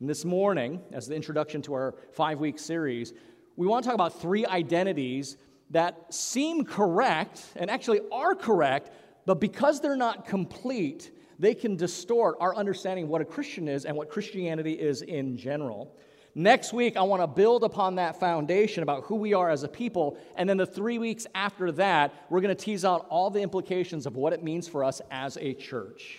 And 0.00 0.08
this 0.08 0.24
morning, 0.24 0.82
as 0.92 1.06
the 1.06 1.14
introduction 1.14 1.62
to 1.62 1.74
our 1.74 1.94
five 2.12 2.38
week 2.38 2.58
series, 2.58 3.14
we 3.56 3.66
want 3.66 3.84
to 3.84 3.88
talk 3.88 3.94
about 3.94 4.20
three 4.20 4.44
identities 4.44 5.38
that 5.70 6.12
seem 6.12 6.64
correct 6.64 7.42
and 7.56 7.70
actually 7.70 8.00
are 8.12 8.34
correct, 8.34 8.90
but 9.24 9.40
because 9.40 9.80
they're 9.80 9.96
not 9.96 10.26
complete, 10.26 11.10
they 11.38 11.54
can 11.54 11.76
distort 11.76 12.36
our 12.40 12.54
understanding 12.54 13.04
of 13.04 13.10
what 13.10 13.22
a 13.22 13.24
Christian 13.24 13.66
is 13.66 13.84
and 13.86 13.96
what 13.96 14.10
Christianity 14.10 14.72
is 14.72 15.02
in 15.02 15.36
general. 15.36 15.96
Next 16.38 16.74
week, 16.74 16.98
I 16.98 17.02
want 17.02 17.22
to 17.22 17.26
build 17.26 17.64
upon 17.64 17.94
that 17.94 18.20
foundation 18.20 18.82
about 18.82 19.04
who 19.04 19.14
we 19.14 19.32
are 19.32 19.48
as 19.48 19.62
a 19.62 19.68
people. 19.68 20.18
And 20.36 20.46
then 20.46 20.58
the 20.58 20.66
three 20.66 20.98
weeks 20.98 21.26
after 21.34 21.72
that, 21.72 22.12
we're 22.28 22.42
going 22.42 22.54
to 22.54 22.62
tease 22.62 22.84
out 22.84 23.06
all 23.08 23.30
the 23.30 23.40
implications 23.40 24.04
of 24.04 24.16
what 24.16 24.34
it 24.34 24.44
means 24.44 24.68
for 24.68 24.84
us 24.84 25.00
as 25.10 25.38
a 25.38 25.54
church. 25.54 26.18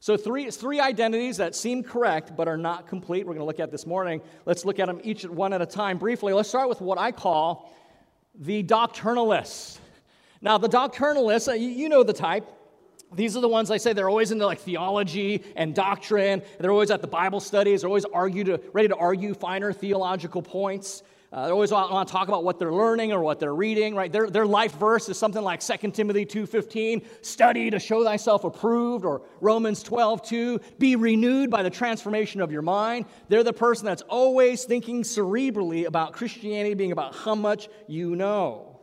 So, 0.00 0.16
three, 0.16 0.50
three 0.50 0.80
identities 0.80 1.36
that 1.36 1.54
seem 1.54 1.82
correct 1.82 2.34
but 2.34 2.48
are 2.48 2.56
not 2.56 2.86
complete. 2.86 3.26
We're 3.26 3.34
going 3.34 3.42
to 3.42 3.44
look 3.44 3.60
at 3.60 3.70
this 3.70 3.84
morning. 3.84 4.22
Let's 4.46 4.64
look 4.64 4.78
at 4.78 4.86
them 4.86 5.02
each 5.04 5.24
one 5.26 5.52
at 5.52 5.60
a 5.60 5.66
time 5.66 5.98
briefly. 5.98 6.32
Let's 6.32 6.48
start 6.48 6.70
with 6.70 6.80
what 6.80 6.96
I 6.96 7.12
call 7.12 7.74
the 8.34 8.62
doctrinalists. 8.62 9.80
Now, 10.40 10.56
the 10.56 10.68
doctrinalists, 10.68 11.48
uh, 11.48 11.52
you 11.52 11.90
know 11.90 12.04
the 12.04 12.14
type. 12.14 12.46
These 13.14 13.36
are 13.36 13.40
the 13.40 13.48
ones 13.48 13.70
I 13.70 13.76
say 13.76 13.92
they're 13.92 14.08
always 14.08 14.30
into 14.30 14.46
like 14.46 14.60
theology 14.60 15.42
and 15.56 15.74
doctrine. 15.74 16.42
They're 16.58 16.72
always 16.72 16.90
at 16.90 17.00
the 17.00 17.08
Bible 17.08 17.40
studies. 17.40 17.80
They're 17.80 17.88
always 17.88 18.04
argue 18.04 18.44
to, 18.44 18.60
ready 18.72 18.88
to 18.88 18.96
argue 18.96 19.34
finer 19.34 19.72
theological 19.72 20.42
points. 20.42 21.02
Uh, 21.34 21.46
they 21.46 21.52
always 21.52 21.72
want 21.72 22.06
to 22.06 22.12
talk 22.12 22.28
about 22.28 22.44
what 22.44 22.60
they're 22.60 22.72
learning 22.72 23.12
or 23.12 23.20
what 23.20 23.40
they're 23.40 23.56
reading, 23.56 23.96
right? 23.96 24.12
Their, 24.12 24.30
their 24.30 24.46
life 24.46 24.72
verse 24.76 25.08
is 25.08 25.18
something 25.18 25.42
like 25.42 25.58
2 25.58 25.90
Timothy 25.90 26.24
2.15, 26.24 27.04
study 27.22 27.70
to 27.70 27.80
show 27.80 28.04
thyself 28.04 28.44
approved, 28.44 29.04
or 29.04 29.22
Romans 29.40 29.82
12.2, 29.82 30.78
be 30.78 30.94
renewed 30.94 31.50
by 31.50 31.64
the 31.64 31.70
transformation 31.70 32.40
of 32.40 32.52
your 32.52 32.62
mind. 32.62 33.06
They're 33.28 33.42
the 33.42 33.52
person 33.52 33.84
that's 33.84 34.02
always 34.02 34.62
thinking 34.62 35.02
cerebrally 35.02 35.86
about 35.86 36.12
Christianity 36.12 36.74
being 36.74 36.92
about 36.92 37.16
how 37.16 37.34
much 37.34 37.68
you 37.88 38.14
know. 38.14 38.78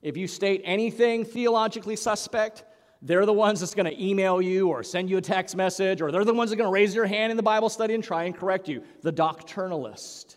If 0.00 0.16
you 0.16 0.26
state 0.26 0.62
anything 0.64 1.26
theologically 1.26 1.96
suspect, 1.96 2.64
they're 3.02 3.26
the 3.26 3.32
ones 3.32 3.60
that's 3.60 3.74
going 3.74 3.86
to 3.86 4.04
email 4.04 4.42
you 4.42 4.68
or 4.68 4.82
send 4.82 5.08
you 5.08 5.18
a 5.18 5.20
text 5.20 5.54
message, 5.54 6.00
or 6.00 6.10
they're 6.10 6.24
the 6.24 6.34
ones 6.34 6.50
that 6.50 6.56
are 6.56 6.58
going 6.58 6.68
to 6.68 6.72
raise 6.72 6.94
your 6.94 7.06
hand 7.06 7.30
in 7.30 7.36
the 7.36 7.42
Bible 7.42 7.68
study 7.68 7.94
and 7.94 8.02
try 8.02 8.24
and 8.24 8.36
correct 8.36 8.68
you. 8.68 8.82
The 9.02 9.12
doctrinalist. 9.12 10.36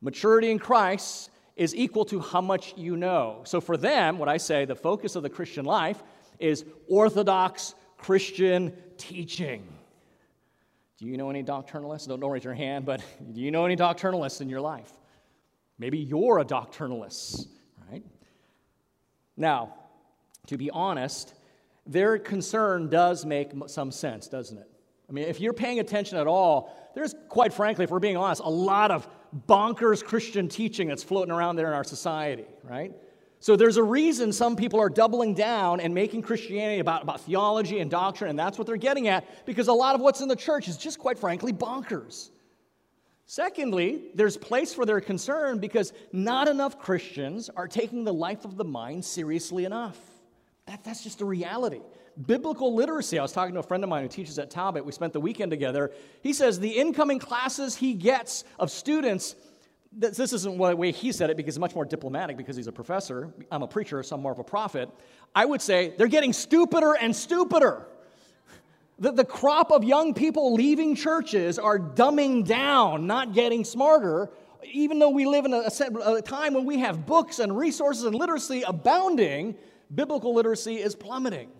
Maturity 0.00 0.50
in 0.50 0.58
Christ 0.58 1.30
is 1.56 1.74
equal 1.74 2.04
to 2.06 2.20
how 2.20 2.40
much 2.40 2.74
you 2.76 2.96
know. 2.96 3.40
So 3.44 3.60
for 3.60 3.76
them, 3.76 4.18
what 4.18 4.28
I 4.28 4.36
say, 4.36 4.64
the 4.64 4.76
focus 4.76 5.16
of 5.16 5.22
the 5.22 5.30
Christian 5.30 5.64
life 5.64 6.02
is 6.38 6.64
orthodox 6.88 7.74
Christian 7.96 8.72
teaching. 8.96 9.66
Do 10.98 11.06
you 11.06 11.16
know 11.16 11.30
any 11.30 11.42
doctrinalists? 11.42 12.06
Don't, 12.06 12.20
don't 12.20 12.30
raise 12.30 12.44
your 12.44 12.54
hand, 12.54 12.84
but 12.84 13.02
do 13.32 13.40
you 13.40 13.50
know 13.50 13.64
any 13.64 13.76
doctrinalists 13.76 14.40
in 14.40 14.48
your 14.48 14.60
life? 14.60 14.92
Maybe 15.78 15.98
you're 15.98 16.40
a 16.40 16.44
doctrinalist, 16.44 17.46
right? 17.90 18.04
Now, 19.36 19.74
to 20.48 20.56
be 20.56 20.70
honest, 20.70 21.34
their 21.88 22.18
concern 22.18 22.88
does 22.88 23.24
make 23.24 23.50
some 23.66 23.90
sense, 23.90 24.28
doesn't 24.28 24.58
it? 24.58 24.70
I 25.08 25.12
mean, 25.12 25.24
if 25.24 25.40
you're 25.40 25.54
paying 25.54 25.80
attention 25.80 26.18
at 26.18 26.26
all, 26.26 26.76
there's, 26.94 27.14
quite 27.28 27.52
frankly, 27.52 27.84
if 27.84 27.90
we're 27.90 27.98
being 27.98 28.18
honest, 28.18 28.42
a 28.44 28.50
lot 28.50 28.90
of 28.90 29.08
bonkers 29.46 30.04
Christian 30.04 30.48
teaching 30.48 30.88
that's 30.88 31.02
floating 31.02 31.32
around 31.32 31.56
there 31.56 31.66
in 31.66 31.72
our 31.72 31.84
society, 31.84 32.44
right? 32.62 32.92
So 33.40 33.56
there's 33.56 33.78
a 33.78 33.82
reason 33.82 34.32
some 34.32 34.54
people 34.54 34.80
are 34.80 34.90
doubling 34.90 35.32
down 35.32 35.80
and 35.80 35.94
making 35.94 36.22
Christianity 36.22 36.80
about, 36.80 37.02
about 37.02 37.22
theology 37.22 37.78
and 37.78 37.90
doctrine, 37.90 38.28
and 38.28 38.38
that's 38.38 38.58
what 38.58 38.66
they're 38.66 38.76
getting 38.76 39.08
at, 39.08 39.46
because 39.46 39.68
a 39.68 39.72
lot 39.72 39.94
of 39.94 40.00
what's 40.00 40.20
in 40.20 40.28
the 40.28 40.36
church 40.36 40.68
is 40.68 40.76
just, 40.76 40.98
quite 40.98 41.18
frankly, 41.18 41.52
bonkers. 41.52 42.30
Secondly, 43.26 44.06
there's 44.14 44.36
place 44.36 44.74
for 44.74 44.84
their 44.84 45.00
concern 45.00 45.58
because 45.58 45.92
not 46.12 46.48
enough 46.48 46.78
Christians 46.78 47.48
are 47.48 47.68
taking 47.68 48.04
the 48.04 48.12
life 48.12 48.44
of 48.44 48.56
the 48.56 48.64
mind 48.64 49.04
seriously 49.04 49.64
enough. 49.64 49.98
That, 50.68 50.84
that's 50.84 51.02
just 51.02 51.18
the 51.18 51.24
reality. 51.24 51.80
Biblical 52.26 52.74
literacy. 52.74 53.18
I 53.18 53.22
was 53.22 53.32
talking 53.32 53.54
to 53.54 53.60
a 53.60 53.62
friend 53.62 53.82
of 53.82 53.88
mine 53.88 54.02
who 54.02 54.08
teaches 54.08 54.38
at 54.38 54.50
Talbot. 54.50 54.84
We 54.84 54.92
spent 54.92 55.14
the 55.14 55.20
weekend 55.20 55.50
together. 55.50 55.92
He 56.22 56.34
says 56.34 56.60
the 56.60 56.68
incoming 56.68 57.18
classes 57.18 57.74
he 57.74 57.94
gets 57.94 58.44
of 58.58 58.70
students, 58.70 59.34
this 59.90 60.18
isn't 60.34 60.58
the 60.58 60.76
way 60.76 60.92
he 60.92 61.10
said 61.10 61.30
it 61.30 61.38
because 61.38 61.56
it's 61.56 61.60
much 61.60 61.74
more 61.74 61.86
diplomatic 61.86 62.36
because 62.36 62.54
he's 62.54 62.66
a 62.66 62.72
professor. 62.72 63.32
I'm 63.50 63.62
a 63.62 63.66
preacher, 63.66 64.02
so 64.02 64.16
I'm 64.16 64.20
more 64.20 64.32
of 64.32 64.40
a 64.40 64.44
prophet. 64.44 64.90
I 65.34 65.46
would 65.46 65.62
say 65.62 65.94
they're 65.96 66.06
getting 66.06 66.34
stupider 66.34 66.94
and 66.94 67.16
stupider. 67.16 67.86
The, 68.98 69.12
the 69.12 69.24
crop 69.24 69.72
of 69.72 69.84
young 69.84 70.12
people 70.12 70.52
leaving 70.52 70.96
churches 70.96 71.58
are 71.58 71.78
dumbing 71.78 72.46
down, 72.46 73.06
not 73.06 73.32
getting 73.32 73.64
smarter, 73.64 74.28
even 74.70 74.98
though 74.98 75.10
we 75.10 75.24
live 75.24 75.46
in 75.46 75.54
a, 75.54 75.70
a, 76.04 76.20
time 76.20 76.52
when 76.52 76.66
we 76.66 76.80
have 76.80 77.06
books 77.06 77.38
and 77.38 77.56
resources 77.56 78.04
and 78.04 78.14
literacy 78.14 78.62
abounding 78.62 79.56
biblical 79.94 80.34
literacy 80.34 80.76
is 80.76 80.94
plummeting. 80.94 81.50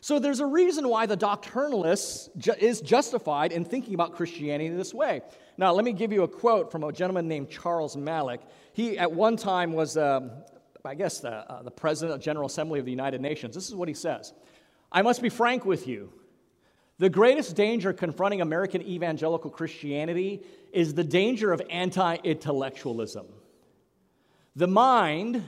So 0.00 0.18
there's 0.18 0.40
a 0.40 0.46
reason 0.46 0.88
why 0.88 1.06
the 1.06 1.16
doctrinalist 1.16 2.36
ju- 2.36 2.54
is 2.58 2.80
justified 2.80 3.50
in 3.50 3.64
thinking 3.64 3.94
about 3.94 4.14
Christianity 4.14 4.70
this 4.70 4.94
way. 4.94 5.22
Now, 5.58 5.72
let 5.72 5.84
me 5.84 5.92
give 5.92 6.12
you 6.12 6.22
a 6.22 6.28
quote 6.28 6.70
from 6.70 6.84
a 6.84 6.92
gentleman 6.92 7.28
named 7.28 7.50
Charles 7.50 7.96
Malik. 7.96 8.40
He, 8.72 8.98
at 8.98 9.10
one 9.10 9.36
time, 9.36 9.72
was, 9.72 9.96
um, 9.96 10.30
I 10.84 10.94
guess, 10.94 11.18
the, 11.18 11.30
uh, 11.30 11.62
the 11.62 11.70
president 11.70 12.14
of 12.14 12.22
General 12.22 12.46
Assembly 12.46 12.78
of 12.78 12.84
the 12.84 12.90
United 12.90 13.20
Nations. 13.20 13.54
This 13.54 13.68
is 13.68 13.74
what 13.74 13.88
he 13.88 13.94
says 13.94 14.32
I 14.92 15.02
must 15.02 15.22
be 15.22 15.28
frank 15.28 15.64
with 15.64 15.88
you. 15.88 16.12
The 16.98 17.10
greatest 17.10 17.56
danger 17.56 17.92
confronting 17.92 18.40
American 18.40 18.82
evangelical 18.82 19.50
Christianity 19.50 20.42
is 20.72 20.94
the 20.94 21.04
danger 21.04 21.52
of 21.52 21.60
anti 21.68 22.16
intellectualism. 22.16 23.26
The 24.54 24.66
mind 24.66 25.42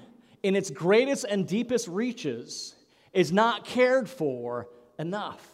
in 0.49 0.57
its 0.57 0.71
greatest 0.71 1.27
and 1.29 1.47
deepest 1.47 1.87
reaches 1.89 2.75
is 3.13 3.31
not 3.31 3.67
cared 3.67 4.09
for 4.09 4.67
enough. 4.99 5.47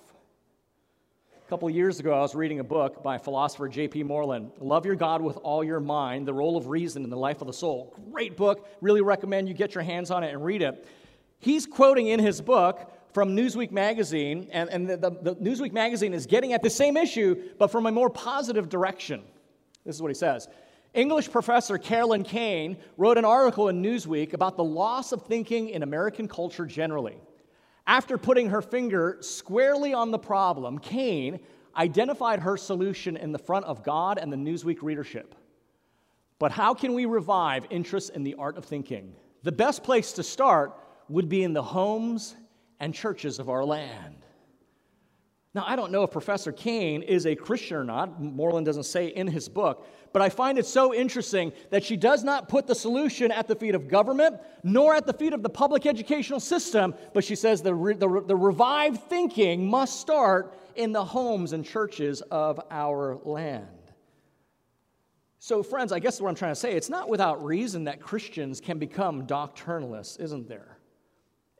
A 1.34 1.50
couple 1.50 1.68
years 1.68 1.98
ago, 1.98 2.12
I 2.12 2.20
was 2.20 2.36
reading 2.36 2.60
a 2.60 2.64
book 2.64 3.02
by 3.02 3.18
philosopher 3.18 3.68
J.P. 3.68 4.04
Moreland, 4.04 4.52
Love 4.60 4.86
Your 4.86 4.94
God 4.94 5.20
with 5.20 5.36
All 5.38 5.64
Your 5.64 5.80
Mind 5.80 6.28
The 6.28 6.32
Role 6.32 6.56
of 6.56 6.68
Reason 6.68 7.02
in 7.02 7.10
the 7.10 7.16
Life 7.16 7.40
of 7.40 7.48
the 7.48 7.52
Soul. 7.52 7.92
Great 8.12 8.36
book. 8.36 8.68
Really 8.80 9.00
recommend 9.00 9.48
you 9.48 9.54
get 9.54 9.74
your 9.74 9.82
hands 9.82 10.12
on 10.12 10.22
it 10.22 10.32
and 10.32 10.44
read 10.44 10.62
it. 10.62 10.86
He's 11.40 11.66
quoting 11.66 12.06
in 12.06 12.20
his 12.20 12.40
book 12.40 12.92
from 13.12 13.34
Newsweek 13.36 13.72
magazine, 13.72 14.48
and, 14.52 14.70
and 14.70 14.88
the, 14.88 14.96
the, 14.96 15.10
the 15.10 15.34
Newsweek 15.34 15.72
magazine 15.72 16.14
is 16.14 16.26
getting 16.26 16.52
at 16.52 16.62
the 16.62 16.70
same 16.70 16.96
issue, 16.96 17.50
but 17.58 17.72
from 17.72 17.86
a 17.86 17.90
more 17.90 18.10
positive 18.10 18.68
direction. 18.68 19.24
This 19.84 19.96
is 19.96 20.00
what 20.00 20.12
he 20.12 20.14
says 20.14 20.48
English 20.94 21.30
professor 21.30 21.76
Carolyn 21.76 22.22
Kane 22.22 22.76
wrote 22.96 23.18
an 23.18 23.24
article 23.24 23.68
in 23.68 23.82
Newsweek 23.82 24.32
about 24.32 24.56
the 24.56 24.64
loss 24.64 25.10
of 25.10 25.22
thinking 25.22 25.68
in 25.68 25.82
American 25.82 26.28
culture 26.28 26.64
generally. 26.64 27.16
After 27.86 28.16
putting 28.16 28.50
her 28.50 28.62
finger 28.62 29.18
squarely 29.20 29.92
on 29.92 30.12
the 30.12 30.18
problem, 30.18 30.78
Kane 30.78 31.40
identified 31.76 32.40
her 32.40 32.56
solution 32.56 33.16
in 33.16 33.32
the 33.32 33.38
front 33.38 33.66
of 33.66 33.82
God 33.82 34.18
and 34.18 34.32
the 34.32 34.36
Newsweek 34.36 34.82
readership. 34.82 35.34
But 36.38 36.52
how 36.52 36.74
can 36.74 36.94
we 36.94 37.06
revive 37.06 37.66
interest 37.70 38.10
in 38.10 38.22
the 38.22 38.36
art 38.36 38.56
of 38.56 38.64
thinking? 38.64 39.14
The 39.42 39.52
best 39.52 39.82
place 39.82 40.12
to 40.12 40.22
start 40.22 40.78
would 41.08 41.28
be 41.28 41.42
in 41.42 41.52
the 41.52 41.62
homes 41.62 42.36
and 42.78 42.94
churches 42.94 43.40
of 43.40 43.48
our 43.48 43.64
land. 43.64 44.24
Now, 45.54 45.64
I 45.66 45.76
don't 45.76 45.92
know 45.92 46.02
if 46.02 46.10
Professor 46.10 46.50
Kane 46.50 47.02
is 47.02 47.26
a 47.26 47.36
Christian 47.36 47.76
or 47.76 47.84
not. 47.84 48.20
Moreland 48.20 48.66
doesn't 48.66 48.84
say 48.84 49.06
in 49.06 49.28
his 49.28 49.48
book, 49.48 49.86
but 50.14 50.22
I 50.22 50.28
find 50.28 50.58
it 50.58 50.64
so 50.64 50.94
interesting 50.94 51.52
that 51.70 51.82
she 51.82 51.96
does 51.96 52.22
not 52.22 52.48
put 52.48 52.68
the 52.68 52.74
solution 52.76 53.32
at 53.32 53.48
the 53.48 53.56
feet 53.56 53.74
of 53.74 53.88
government 53.88 54.36
nor 54.62 54.94
at 54.94 55.06
the 55.06 55.12
feet 55.12 55.32
of 55.32 55.42
the 55.42 55.48
public 55.48 55.86
educational 55.86 56.38
system, 56.38 56.94
but 57.12 57.24
she 57.24 57.34
says 57.34 57.62
the, 57.62 57.74
re- 57.74 57.94
the, 57.94 58.22
the 58.24 58.36
revived 58.36 59.02
thinking 59.08 59.66
must 59.66 60.00
start 60.00 60.56
in 60.76 60.92
the 60.92 61.04
homes 61.04 61.52
and 61.52 61.64
churches 61.64 62.20
of 62.30 62.60
our 62.70 63.18
land. 63.24 63.66
So, 65.40 65.64
friends, 65.64 65.90
I 65.90 65.98
guess 65.98 66.20
what 66.20 66.28
I'm 66.28 66.36
trying 66.36 66.52
to 66.52 66.60
say, 66.60 66.74
it's 66.74 66.88
not 66.88 67.08
without 67.08 67.44
reason 67.44 67.84
that 67.84 68.00
Christians 68.00 68.60
can 68.60 68.78
become 68.78 69.26
doctrinalists, 69.26 70.20
isn't 70.20 70.48
there? 70.48 70.78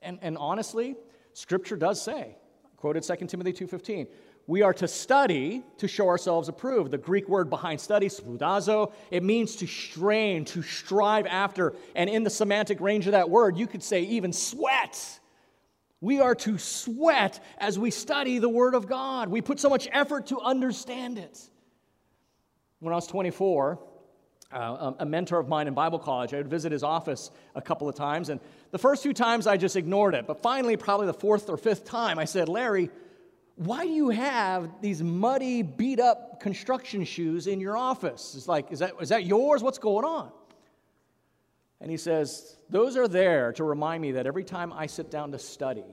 And, 0.01 0.17
and 0.21 0.37
honestly, 0.37 0.95
Scripture 1.33 1.75
does 1.75 2.01
say, 2.01 2.37
quoted 2.77 3.03
2 3.03 3.27
Timothy 3.27 3.51
2.15, 3.51 4.07
we 4.47 4.61
are 4.61 4.73
to 4.75 4.87
study 4.87 5.63
to 5.77 5.87
show 5.87 6.07
ourselves 6.07 6.49
approved. 6.49 6.91
The 6.91 6.97
Greek 6.97 7.27
word 7.27 7.49
behind 7.49 7.81
study, 7.81 8.07
spoudazo, 8.09 8.93
it 9.09 9.23
means 9.23 9.55
to 9.57 9.67
strain, 9.67 10.45
to 10.45 10.61
strive 10.61 11.25
after. 11.25 11.73
And 11.95 12.09
in 12.09 12.23
the 12.23 12.29
semantic 12.29 12.79
range 12.79 13.07
of 13.07 13.13
that 13.13 13.29
word, 13.29 13.57
you 13.57 13.65
could 13.65 13.81
say 13.81 14.01
even 14.03 14.31
sweat. 14.31 15.19
We 15.99 16.19
are 16.19 16.35
to 16.35 16.59
sweat 16.59 17.43
as 17.57 17.79
we 17.79 17.89
study 17.89 18.37
the 18.37 18.49
Word 18.49 18.75
of 18.75 18.87
God. 18.87 19.29
We 19.29 19.41
put 19.41 19.59
so 19.59 19.69
much 19.69 19.87
effort 19.91 20.27
to 20.27 20.39
understand 20.39 21.17
it. 21.17 21.39
When 22.79 22.93
I 22.93 22.97
was 22.97 23.07
24, 23.07 23.79
uh, 24.51 24.91
a 24.99 25.05
mentor 25.05 25.39
of 25.39 25.47
mine 25.47 25.67
in 25.67 25.73
Bible 25.73 25.97
college, 25.97 26.33
I 26.33 26.37
would 26.37 26.49
visit 26.49 26.71
his 26.71 26.83
office 26.83 27.31
a 27.55 27.61
couple 27.61 27.89
of 27.89 27.95
times. 27.95 28.29
And 28.29 28.39
the 28.69 28.77
first 28.77 29.01
few 29.01 29.13
times 29.13 29.47
I 29.47 29.57
just 29.57 29.75
ignored 29.75 30.13
it. 30.13 30.27
But 30.27 30.41
finally, 30.43 30.77
probably 30.77 31.07
the 31.07 31.13
fourth 31.13 31.49
or 31.49 31.57
fifth 31.57 31.85
time, 31.85 32.19
I 32.19 32.25
said, 32.25 32.47
Larry, 32.47 32.91
why 33.55 33.85
do 33.85 33.91
you 33.91 34.09
have 34.09 34.81
these 34.81 35.01
muddy, 35.01 35.61
beat 35.61 35.99
up 35.99 36.41
construction 36.41 37.05
shoes 37.05 37.47
in 37.47 37.59
your 37.61 37.77
office? 37.77 38.35
It's 38.35 38.47
like, 38.47 38.71
is 38.71 38.79
that, 38.79 38.93
is 38.99 39.09
that 39.09 39.25
yours? 39.25 39.63
What's 39.63 39.77
going 39.77 40.05
on? 40.05 40.31
And 41.79 41.89
he 41.89 41.97
says, 41.97 42.57
Those 42.69 42.97
are 42.97 43.07
there 43.07 43.53
to 43.53 43.63
remind 43.63 44.01
me 44.01 44.13
that 44.13 44.27
every 44.27 44.43
time 44.43 44.73
I 44.73 44.87
sit 44.87 45.09
down 45.09 45.31
to 45.31 45.39
study, 45.39 45.85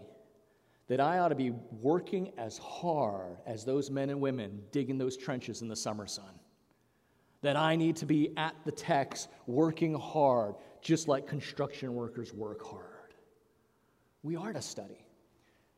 that 0.88 1.00
I 1.00 1.18
ought 1.18 1.28
to 1.28 1.34
be 1.34 1.52
working 1.80 2.32
as 2.36 2.58
hard 2.58 3.38
as 3.46 3.64
those 3.64 3.90
men 3.90 4.10
and 4.10 4.20
women 4.20 4.62
digging 4.72 4.98
those 4.98 5.16
trenches 5.16 5.62
in 5.62 5.68
the 5.68 5.76
summer 5.76 6.06
sun. 6.06 6.34
That 7.42 7.56
I 7.56 7.76
need 7.76 7.96
to 7.96 8.06
be 8.06 8.32
at 8.36 8.54
the 8.64 8.72
text 8.72 9.28
working 9.46 9.94
hard, 9.94 10.54
just 10.80 11.08
like 11.08 11.26
construction 11.26 11.94
workers 11.94 12.32
work 12.32 12.62
hard. 12.62 13.14
We 14.22 14.36
are 14.36 14.52
to 14.52 14.62
study. 14.62 15.01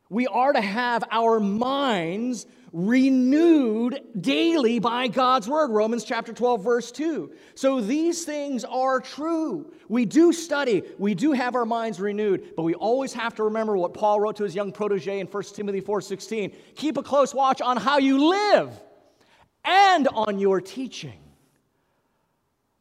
We 0.09 0.27
are 0.27 0.53
to 0.53 0.61
have 0.61 1.03
our 1.09 1.39
minds 1.39 2.45
renewed 2.71 4.01
daily 4.19 4.79
by 4.79 5.07
God's 5.07 5.47
word. 5.47 5.71
Romans 5.71 6.03
chapter 6.03 6.33
12, 6.33 6.63
verse 6.63 6.91
2. 6.91 7.31
So 7.55 7.79
these 7.79 8.25
things 8.25 8.65
are 8.65 8.99
true. 8.99 9.71
We 9.87 10.05
do 10.05 10.33
study, 10.33 10.83
we 10.99 11.15
do 11.15 11.31
have 11.31 11.55
our 11.55 11.65
minds 11.65 11.99
renewed, 11.99 12.53
but 12.55 12.63
we 12.63 12.75
always 12.75 13.13
have 13.13 13.33
to 13.35 13.43
remember 13.43 13.77
what 13.77 13.93
Paul 13.93 14.19
wrote 14.19 14.35
to 14.37 14.43
his 14.43 14.53
young 14.53 14.71
protege 14.73 15.19
in 15.19 15.27
1 15.27 15.55
Timothy 15.55 15.79
4:16. 15.79 16.53
Keep 16.75 16.97
a 16.97 17.03
close 17.03 17.33
watch 17.33 17.61
on 17.61 17.77
how 17.77 17.97
you 17.97 18.29
live 18.29 18.79
and 19.63 20.07
on 20.09 20.37
your 20.37 20.59
teaching. 20.59 21.21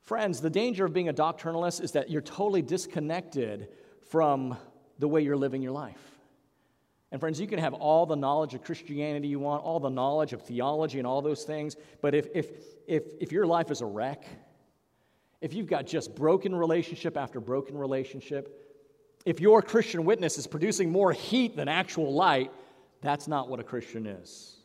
Friends, 0.00 0.40
the 0.40 0.50
danger 0.50 0.84
of 0.84 0.92
being 0.92 1.08
a 1.08 1.14
doctrinalist 1.14 1.80
is 1.80 1.92
that 1.92 2.10
you're 2.10 2.20
totally 2.20 2.60
disconnected 2.60 3.68
from 4.10 4.56
the 4.98 5.08
way 5.08 5.22
you're 5.22 5.36
living 5.36 5.62
your 5.62 5.72
life. 5.72 6.13
And 7.14 7.20
friends, 7.20 7.38
you 7.38 7.46
can 7.46 7.60
have 7.60 7.74
all 7.74 8.06
the 8.06 8.16
knowledge 8.16 8.54
of 8.54 8.64
Christianity 8.64 9.28
you 9.28 9.38
want, 9.38 9.62
all 9.62 9.78
the 9.78 9.88
knowledge 9.88 10.32
of 10.32 10.42
theology 10.42 10.98
and 10.98 11.06
all 11.06 11.22
those 11.22 11.44
things, 11.44 11.76
but 12.02 12.12
if, 12.12 12.26
if, 12.34 12.50
if, 12.88 13.04
if 13.20 13.30
your 13.30 13.46
life 13.46 13.70
is 13.70 13.82
a 13.82 13.86
wreck, 13.86 14.26
if 15.40 15.54
you've 15.54 15.68
got 15.68 15.86
just 15.86 16.16
broken 16.16 16.52
relationship 16.52 17.16
after 17.16 17.38
broken 17.38 17.78
relationship, 17.78 18.68
if 19.24 19.38
your 19.38 19.62
Christian 19.62 20.04
witness 20.04 20.38
is 20.38 20.48
producing 20.48 20.90
more 20.90 21.12
heat 21.12 21.54
than 21.54 21.68
actual 21.68 22.12
light, 22.12 22.50
that's 23.00 23.28
not 23.28 23.48
what 23.48 23.60
a 23.60 23.62
Christian 23.62 24.08
is. 24.08 24.56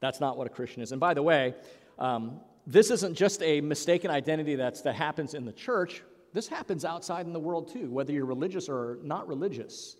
That's 0.00 0.18
not 0.18 0.36
what 0.36 0.48
a 0.48 0.50
Christian 0.50 0.82
is. 0.82 0.90
And 0.90 0.98
by 0.98 1.14
the 1.14 1.22
way, 1.22 1.54
um, 2.00 2.40
this 2.66 2.90
isn't 2.90 3.14
just 3.14 3.40
a 3.44 3.60
mistaken 3.60 4.10
identity 4.10 4.56
that's, 4.56 4.80
that 4.80 4.96
happens 4.96 5.34
in 5.34 5.44
the 5.44 5.52
church. 5.52 6.02
This 6.32 6.48
happens 6.48 6.84
outside 6.84 7.26
in 7.26 7.32
the 7.32 7.38
world 7.38 7.72
too, 7.72 7.92
whether 7.92 8.12
you're 8.12 8.26
religious 8.26 8.68
or 8.68 8.98
not 9.04 9.28
religious. 9.28 9.98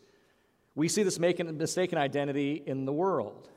We 0.75 0.89
see 0.89 1.03
this 1.03 1.19
mistaken 1.19 1.99
identity 1.99 2.63
in 2.67 2.85
the 2.85 2.93
world, 2.93 3.49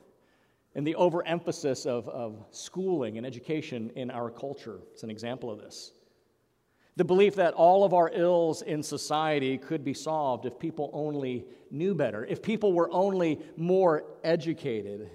in 0.76 0.84
the 0.84 0.96
overemphasis 0.96 1.86
of, 1.86 2.08
of 2.10 2.46
schooling 2.52 3.18
and 3.18 3.26
education 3.26 3.92
in 3.96 4.12
our 4.12 4.30
culture. 4.30 4.80
It's 4.94 5.04
an 5.04 5.10
example 5.10 5.50
of 5.50 5.60
this. 5.60 5.94
The 6.96 7.06
belief 7.06 7.36
that 7.36 7.54
all 7.54 7.84
of 7.84 7.94
our 7.94 8.12
ills 8.14 8.62
in 8.64 8.82
society 8.82 9.58
could 9.58 9.84
be 9.84 9.94
solved 9.94 10.46
if 10.46 10.58
people 10.58 10.90
only 10.94 11.46
knew 11.70 11.94
better, 11.94 12.26
if 12.26 12.42
people 12.42 12.74
were 12.74 12.92
only 12.92 13.40
more 13.56 14.04
educated. 14.24 15.10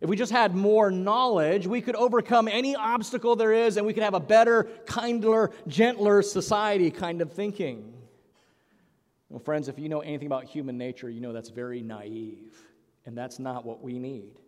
If 0.00 0.08
we 0.08 0.16
just 0.16 0.30
had 0.30 0.54
more 0.54 0.90
knowledge, 0.92 1.66
we 1.66 1.80
could 1.80 1.96
overcome 1.96 2.46
any 2.46 2.76
obstacle 2.76 3.34
there 3.34 3.52
is 3.52 3.76
and 3.76 3.86
we 3.86 3.92
could 3.92 4.04
have 4.04 4.14
a 4.14 4.20
better, 4.20 4.68
kinder, 4.86 5.50
gentler 5.66 6.22
society 6.22 6.92
kind 6.92 7.20
of 7.20 7.32
thinking. 7.32 7.97
Well, 9.28 9.40
friends, 9.40 9.68
if 9.68 9.78
you 9.78 9.88
know 9.88 10.00
anything 10.00 10.26
about 10.26 10.44
human 10.44 10.78
nature, 10.78 11.10
you 11.10 11.20
know 11.20 11.32
that's 11.32 11.50
very 11.50 11.82
naive, 11.82 12.56
and 13.04 13.16
that's 13.16 13.38
not 13.38 13.64
what 13.64 13.82
we 13.82 13.98
need. 13.98 14.38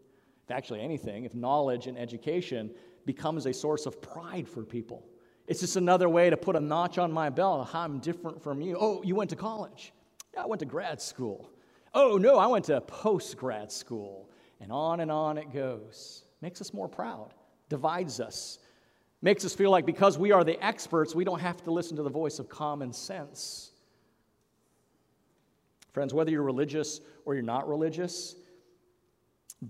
If 0.44 0.50
actually 0.50 0.80
anything, 0.80 1.24
if 1.24 1.34
knowledge 1.34 1.86
and 1.86 1.98
education 1.98 2.70
becomes 3.04 3.46
a 3.46 3.52
source 3.52 3.86
of 3.86 4.00
pride 4.00 4.48
for 4.48 4.64
people, 4.64 5.06
it's 5.46 5.60
just 5.60 5.76
another 5.76 6.08
way 6.08 6.30
to 6.30 6.36
put 6.36 6.56
a 6.56 6.60
notch 6.60 6.96
on 6.98 7.12
my 7.12 7.28
belt. 7.28 7.74
I'm 7.74 7.98
different 7.98 8.42
from 8.42 8.60
you. 8.60 8.76
Oh, 8.78 9.02
you 9.02 9.14
went 9.14 9.30
to 9.30 9.36
college. 9.36 9.92
Yeah, 10.34 10.44
I 10.44 10.46
went 10.46 10.60
to 10.60 10.66
grad 10.66 11.00
school. 11.00 11.50
Oh, 11.92 12.16
no, 12.16 12.38
I 12.38 12.46
went 12.46 12.66
to 12.66 12.80
post 12.80 13.36
grad 13.36 13.72
school. 13.72 14.30
And 14.60 14.70
on 14.70 15.00
and 15.00 15.10
on 15.10 15.38
it 15.38 15.52
goes. 15.52 16.24
Makes 16.40 16.60
us 16.60 16.72
more 16.72 16.88
proud, 16.88 17.34
divides 17.68 18.20
us, 18.20 18.58
makes 19.22 19.44
us 19.44 19.54
feel 19.54 19.70
like 19.70 19.84
because 19.84 20.18
we 20.18 20.32
are 20.32 20.44
the 20.44 20.62
experts, 20.64 21.14
we 21.14 21.24
don't 21.24 21.40
have 21.40 21.62
to 21.64 21.70
listen 21.70 21.96
to 21.96 22.02
the 22.02 22.10
voice 22.10 22.38
of 22.38 22.48
common 22.48 22.92
sense. 22.92 23.69
Friends, 25.92 26.14
whether 26.14 26.30
you're 26.30 26.42
religious 26.42 27.00
or 27.24 27.34
you're 27.34 27.42
not 27.42 27.68
religious, 27.68 28.36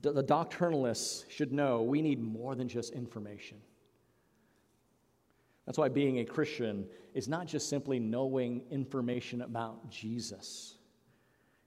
the 0.03 0.23
doctrinalists 0.23 1.29
should 1.31 1.53
know 1.53 1.83
we 1.83 2.01
need 2.03 2.23
more 2.23 2.55
than 2.55 2.69
just 2.69 2.93
information. 2.93 3.59
That's 5.67 5.79
why 5.79 5.89
being 5.89 6.21
a 6.21 6.25
Christian 6.25 6.87
is 7.15 7.29
not 7.29 7.47
just 7.47 7.69
simply 7.69 7.99
knowing 7.99 8.63
information 8.71 9.43
about 9.43 9.91
Jesus. 9.91 10.77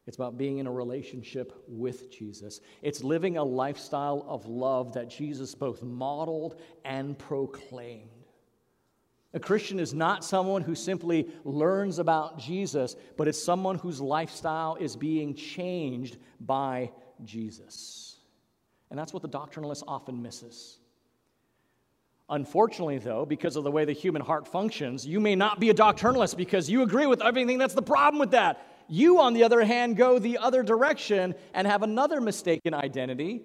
It's 0.06 0.18
about 0.18 0.38
being 0.38 0.58
in 0.58 0.68
a 0.68 0.72
relationship 0.72 1.64
with 1.68 2.12
Jesus. 2.12 2.60
It's 2.82 3.04
living 3.04 3.38
a 3.38 3.44
lifestyle 3.44 4.26
of 4.28 4.46
love 4.46 4.94
that 4.94 5.10
Jesus 5.10 5.56
both 5.56 5.82
modeled 5.82 6.60
and 6.84 7.18
proclaimed. 7.18 8.10
A 9.34 9.40
Christian 9.40 9.80
is 9.80 9.94
not 9.94 10.24
someone 10.24 10.62
who 10.62 10.76
simply 10.76 11.28
learns 11.44 11.98
about 11.98 12.38
Jesus, 12.38 12.96
but 13.18 13.28
it's 13.28 13.44
someone 13.44 13.80
whose 13.80 14.00
lifestyle 14.00 14.76
is 14.80 14.96
being 14.96 15.34
changed 15.34 16.18
by 16.40 16.92
Jesus. 17.24 18.18
And 18.92 19.00
that's 19.00 19.12
what 19.12 19.24
the 19.24 19.30
doctrinalist 19.30 19.84
often 19.88 20.22
misses. 20.22 20.78
Unfortunately, 22.30 23.00
though, 23.00 23.26
because 23.26 23.56
of 23.56 23.64
the 23.64 23.72
way 23.72 23.86
the 23.86 23.92
human 23.92 24.22
heart 24.22 24.48
functions, 24.48 25.06
you 25.06 25.20
may 25.20 25.36
not 25.36 25.60
be 25.60 25.72
a 25.72 25.74
doctrinalist 25.74 26.38
because 26.38 26.70
you 26.70 26.84
agree 26.84 27.08
with 27.08 27.22
everything. 27.22 27.58
That's 27.58 27.74
the 27.74 27.82
problem 27.82 28.20
with 28.20 28.32
that. 28.32 28.68
You, 28.88 29.20
on 29.20 29.34
the 29.34 29.44
other 29.44 29.64
hand, 29.64 29.98
go 29.98 30.20
the 30.20 30.38
other 30.38 30.62
direction 30.62 31.34
and 31.54 31.66
have 31.68 31.82
another 31.82 32.22
mistaken 32.22 32.74
identity. 32.74 33.42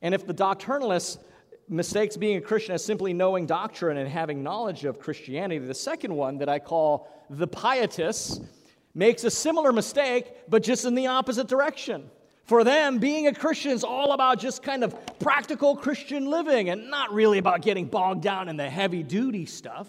And 0.00 0.14
if 0.14 0.26
the 0.26 0.34
doctrinalist 0.34 1.18
mistakes 1.72 2.16
being 2.16 2.36
a 2.36 2.40
Christian 2.40 2.74
as 2.74 2.84
simply 2.84 3.12
knowing 3.12 3.46
doctrine 3.46 3.96
and 3.96 4.08
having 4.08 4.42
knowledge 4.42 4.84
of 4.84 5.00
Christianity. 5.00 5.58
The 5.58 5.74
second 5.74 6.14
one, 6.14 6.38
that 6.38 6.48
I 6.48 6.58
call 6.58 7.08
the 7.30 7.46
pietists, 7.46 8.40
makes 8.94 9.24
a 9.24 9.30
similar 9.30 9.72
mistake, 9.72 10.32
but 10.48 10.62
just 10.62 10.84
in 10.84 10.94
the 10.94 11.06
opposite 11.06 11.48
direction. 11.48 12.10
For 12.44 12.64
them, 12.64 12.98
being 12.98 13.28
a 13.28 13.34
Christian 13.34 13.70
is 13.70 13.84
all 13.84 14.12
about 14.12 14.38
just 14.38 14.62
kind 14.62 14.84
of 14.84 14.94
practical 15.18 15.76
Christian 15.76 16.26
living 16.26 16.68
and 16.68 16.90
not 16.90 17.12
really 17.12 17.38
about 17.38 17.62
getting 17.62 17.86
bogged 17.86 18.22
down 18.22 18.48
in 18.48 18.56
the 18.56 18.68
heavy 18.68 19.02
duty 19.02 19.46
stuff. 19.46 19.88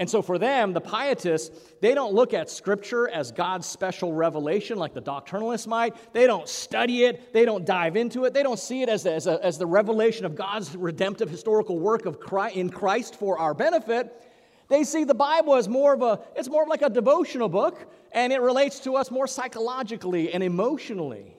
And 0.00 0.08
so 0.08 0.22
for 0.22 0.38
them, 0.38 0.72
the 0.72 0.80
pietists, 0.80 1.50
they 1.82 1.92
don't 1.92 2.14
look 2.14 2.32
at 2.32 2.48
Scripture 2.48 3.06
as 3.10 3.32
God's 3.32 3.66
special 3.66 4.14
revelation 4.14 4.78
like 4.78 4.94
the 4.94 5.02
doctrinalists 5.02 5.66
might. 5.66 5.94
They 6.14 6.26
don't 6.26 6.48
study 6.48 7.04
it, 7.04 7.34
they 7.34 7.44
don't 7.44 7.66
dive 7.66 7.96
into 7.96 8.24
it, 8.24 8.32
they 8.32 8.42
don't 8.42 8.58
see 8.58 8.80
it 8.80 8.88
as, 8.88 9.04
as, 9.04 9.26
a, 9.26 9.44
as 9.44 9.58
the 9.58 9.66
revelation 9.66 10.24
of 10.24 10.34
God's 10.34 10.74
redemptive 10.74 11.28
historical 11.28 11.78
work 11.78 12.06
of 12.06 12.18
Christ, 12.18 12.56
in 12.56 12.70
Christ 12.70 13.16
for 13.16 13.38
our 13.38 13.52
benefit. 13.52 14.26
They 14.70 14.84
see 14.84 15.04
the 15.04 15.12
Bible 15.12 15.54
as 15.56 15.68
more 15.68 15.92
of 15.92 16.00
a, 16.00 16.20
it's 16.34 16.48
more 16.48 16.66
like 16.66 16.80
a 16.80 16.88
devotional 16.88 17.50
book, 17.50 17.86
and 18.12 18.32
it 18.32 18.40
relates 18.40 18.80
to 18.80 18.96
us 18.96 19.10
more 19.10 19.26
psychologically 19.26 20.32
and 20.32 20.42
emotionally. 20.42 21.36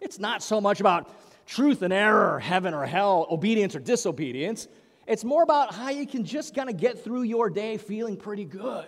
It's 0.00 0.18
not 0.18 0.42
so 0.42 0.62
much 0.62 0.80
about 0.80 1.14
truth 1.44 1.82
and 1.82 1.92
error, 1.92 2.38
heaven 2.38 2.72
or 2.72 2.86
hell, 2.86 3.26
obedience 3.30 3.76
or 3.76 3.80
disobedience. 3.80 4.66
It's 5.08 5.24
more 5.24 5.42
about 5.42 5.74
how 5.74 5.88
you 5.88 6.06
can 6.06 6.24
just 6.24 6.54
kind 6.54 6.68
of 6.68 6.76
get 6.76 7.02
through 7.02 7.22
your 7.22 7.48
day 7.48 7.78
feeling 7.78 8.18
pretty 8.18 8.44
good. 8.44 8.86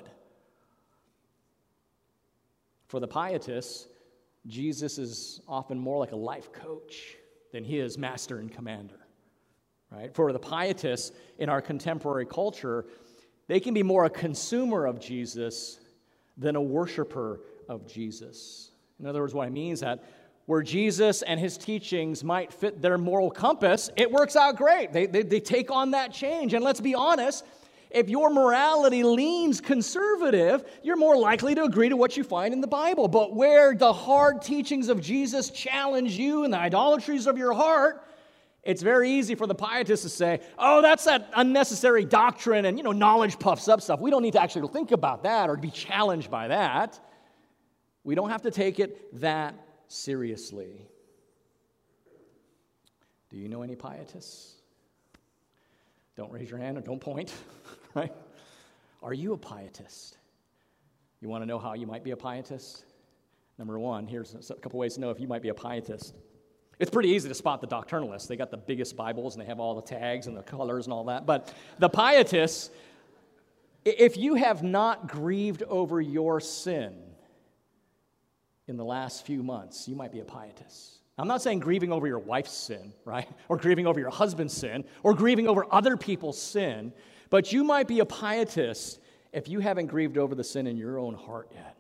For 2.89 3.01
the 3.01 3.09
pietists, 3.09 3.89
Jesus 4.47 4.99
is 4.99 5.41
often 5.49 5.79
more 5.79 5.99
like 5.99 6.13
a 6.13 6.17
life 6.17 6.53
coach 6.53 7.17
than 7.53 7.65
he 7.65 7.79
is 7.79 7.97
master 7.97 8.39
and 8.39 8.53
commander. 8.53 9.01
Right? 9.91 10.15
For 10.15 10.31
the 10.33 10.39
pietists 10.39 11.17
in 11.39 11.49
our 11.49 11.63
contemporary 11.63 12.27
culture, 12.27 12.85
they 13.49 13.59
can 13.59 13.73
be 13.73 13.83
more 13.83 14.05
a 14.05 14.11
consumer 14.11 14.85
of 14.85 15.01
Jesus 15.01 15.81
than 16.37 16.55
a 16.55 16.61
worshiper 16.61 17.41
of 17.67 17.87
Jesus. 17.87 18.73
In 19.01 19.07
other 19.07 19.23
words, 19.23 19.33
what 19.33 19.47
I 19.47 19.51
mean 19.51 19.73
is 19.73 19.81
that 19.81 20.05
where 20.47 20.63
Jesus 20.63 21.23
and 21.23 21.39
his 21.39 21.57
teachings 21.57 22.25
might 22.25 22.53
fit 22.53 22.83
their 22.83 22.99
moral 22.99 23.31
compass, 23.31 23.91
it 23.97 24.11
works 24.11 24.35
out 24.37 24.57
great. 24.57 24.93
They, 24.93 25.07
they, 25.07 25.23
they, 25.23 25.41
take 25.41 25.71
on 25.71 25.93
that 25.93 26.13
change. 26.13 26.55
And 26.55 26.65
let's 26.65 26.81
be 26.81 26.95
honest, 26.95 27.45
if 27.91 28.09
your 28.09 28.31
morality 28.31 29.03
leans 29.03 29.61
conservative, 29.61 30.65
you're 30.83 30.97
more 30.97 31.17
likely 31.17 31.55
to 31.57 31.65
agree 31.65 31.89
to 31.89 31.97
what 31.97 32.17
you 32.17 32.25
find 32.25 32.55
in 32.55 32.61
the 32.61 32.67
Bible. 32.67 33.09
But 33.09 33.35
where 33.35 33.75
the 33.75 33.93
hard 33.93 34.43
teachings 34.43 34.89
of 34.89 35.01
Jesus 35.01 35.51
challenge 35.51 36.17
you 36.17 36.45
and 36.45 36.53
the 36.53 36.59
idolatries 36.59 37.27
of 37.27 37.37
your 37.37 37.53
heart, 37.53 38.05
it's 38.63 38.83
very 38.83 39.11
easy 39.11 39.35
for 39.35 39.47
the 39.47 39.55
pietists 39.55 40.05
to 40.05 40.09
say, 40.09 40.41
oh, 40.59 40.83
that's 40.83 41.05
that 41.05 41.31
unnecessary 41.35 42.05
doctrine 42.05 42.65
and, 42.65 42.77
you 42.77 42.85
know, 42.85 42.93
knowledge 42.93 43.39
puffs 43.39 43.69
up 43.69 43.81
stuff. 43.81 44.01
We 44.01 44.11
don't 44.11 44.23
need 44.23 44.35
to 44.35 44.43
actually 44.43 44.69
think 44.69 44.93
about 44.93 45.23
that 45.25 45.49
or 45.49 45.57
be 45.57 45.71
challenged 45.71 46.31
by 46.31 46.49
that. 46.49 47.01
We 48.05 48.15
don't 48.15 48.31
have 48.31 48.43
to 48.43 48.51
take 48.51 48.79
it 48.79 49.21
that 49.21 49.55
seriously. 49.91 50.87
Do 53.29 53.37
you 53.37 53.49
know 53.49 53.63
any 53.63 53.75
pietists? 53.75 54.55
Don't 56.17 56.33
raise 56.33 56.49
your 56.49 56.59
hand 56.59 56.79
or 56.79 56.81
don't 56.81 57.01
point, 57.01 57.33
right? 57.95 58.13
Are 59.03 59.13
you 59.13 59.33
a 59.33 59.37
pietist? 59.37 60.17
You 61.21 61.29
want 61.29 61.43
to 61.43 61.47
know 61.47 61.59
how 61.59 61.75
you 61.75 61.87
might 61.87 62.05
be 62.05 62.13
a 62.13 62.17
pietist? 62.17 62.85
Number 63.59 63.79
one, 63.79 64.07
here's 64.07 64.35
a 64.51 64.55
couple 64.55 64.79
ways 64.79 64.95
to 64.95 65.01
know 65.01 65.11
if 65.11 65.21
you 65.21 65.27
might 65.27 65.43
be 65.43 65.49
a 65.49 65.55
pietist. 65.55 66.15
It's 66.79 66.91
pretty 66.91 67.11
easy 67.11 67.29
to 67.29 67.35
spot 67.35 67.61
the 67.61 67.67
doctrinalists. 67.67 68.27
They 68.27 68.37
got 68.37 68.51
the 68.51 68.57
biggest 68.57 68.97
Bibles 68.97 69.35
and 69.35 69.43
they 69.43 69.47
have 69.47 69.61
all 69.61 69.75
the 69.75 69.83
tags 69.83 70.29
and 70.29 70.37
the 70.37 70.43
colors 70.43 70.87
and 70.87 70.93
all 70.95 71.05
that. 71.05 71.27
But 71.27 71.53
the 71.79 71.89
pietists, 71.89 72.71
if 73.85 74.17
you 74.17 74.37
have 74.37 74.63
not 74.63 75.09
grieved 75.09 75.63
over 75.65 76.01
your 76.01 76.41
sin, 76.41 76.95
in 78.71 78.77
the 78.77 78.85
last 78.85 79.27
few 79.27 79.43
months, 79.43 79.89
you 79.89 79.97
might 79.97 80.13
be 80.13 80.21
a 80.21 80.25
pietist. 80.25 81.01
I'm 81.19 81.27
not 81.27 81.43
saying 81.43 81.59
grieving 81.59 81.93
over 81.93 82.07
your 82.07 82.21
wife's 82.21 82.53
sin, 82.53 82.95
right? 83.05 83.29
Or 83.49 83.57
grieving 83.57 83.87
over 83.87 83.99
your 83.99 84.11
husband's 84.11 84.55
sin, 84.55 84.85
or 85.03 85.13
grieving 85.13 85.49
over 85.49 85.67
other 85.71 85.97
people's 85.97 86.41
sin, 86.41 86.93
but 87.29 87.53
you 87.53 87.65
might 87.65 87.89
be 87.89 87.99
a 87.99 88.07
pietist 88.07 89.01
if 89.33 89.49
you 89.49 89.59
haven't 89.59 89.87
grieved 89.87 90.17
over 90.17 90.35
the 90.35 90.45
sin 90.45 90.67
in 90.69 90.77
your 90.77 90.99
own 90.99 91.15
heart 91.15 91.51
yet. 91.53 91.77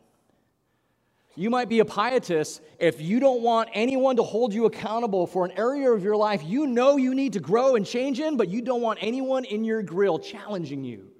You 1.36 1.48
might 1.48 1.68
be 1.68 1.78
a 1.78 1.84
pietist 1.84 2.60
if 2.80 3.00
you 3.00 3.20
don't 3.20 3.40
want 3.40 3.68
anyone 3.72 4.16
to 4.16 4.22
hold 4.24 4.52
you 4.52 4.66
accountable 4.66 5.28
for 5.28 5.44
an 5.44 5.52
area 5.52 5.90
of 5.92 6.02
your 6.02 6.16
life 6.16 6.42
you 6.44 6.66
know 6.66 6.96
you 6.96 7.14
need 7.14 7.34
to 7.34 7.40
grow 7.40 7.76
and 7.76 7.86
change 7.86 8.18
in, 8.18 8.36
but 8.36 8.48
you 8.48 8.62
don't 8.62 8.82
want 8.82 8.98
anyone 9.00 9.44
in 9.44 9.62
your 9.62 9.80
grill 9.80 10.18
challenging 10.18 10.82
you. 10.82 11.12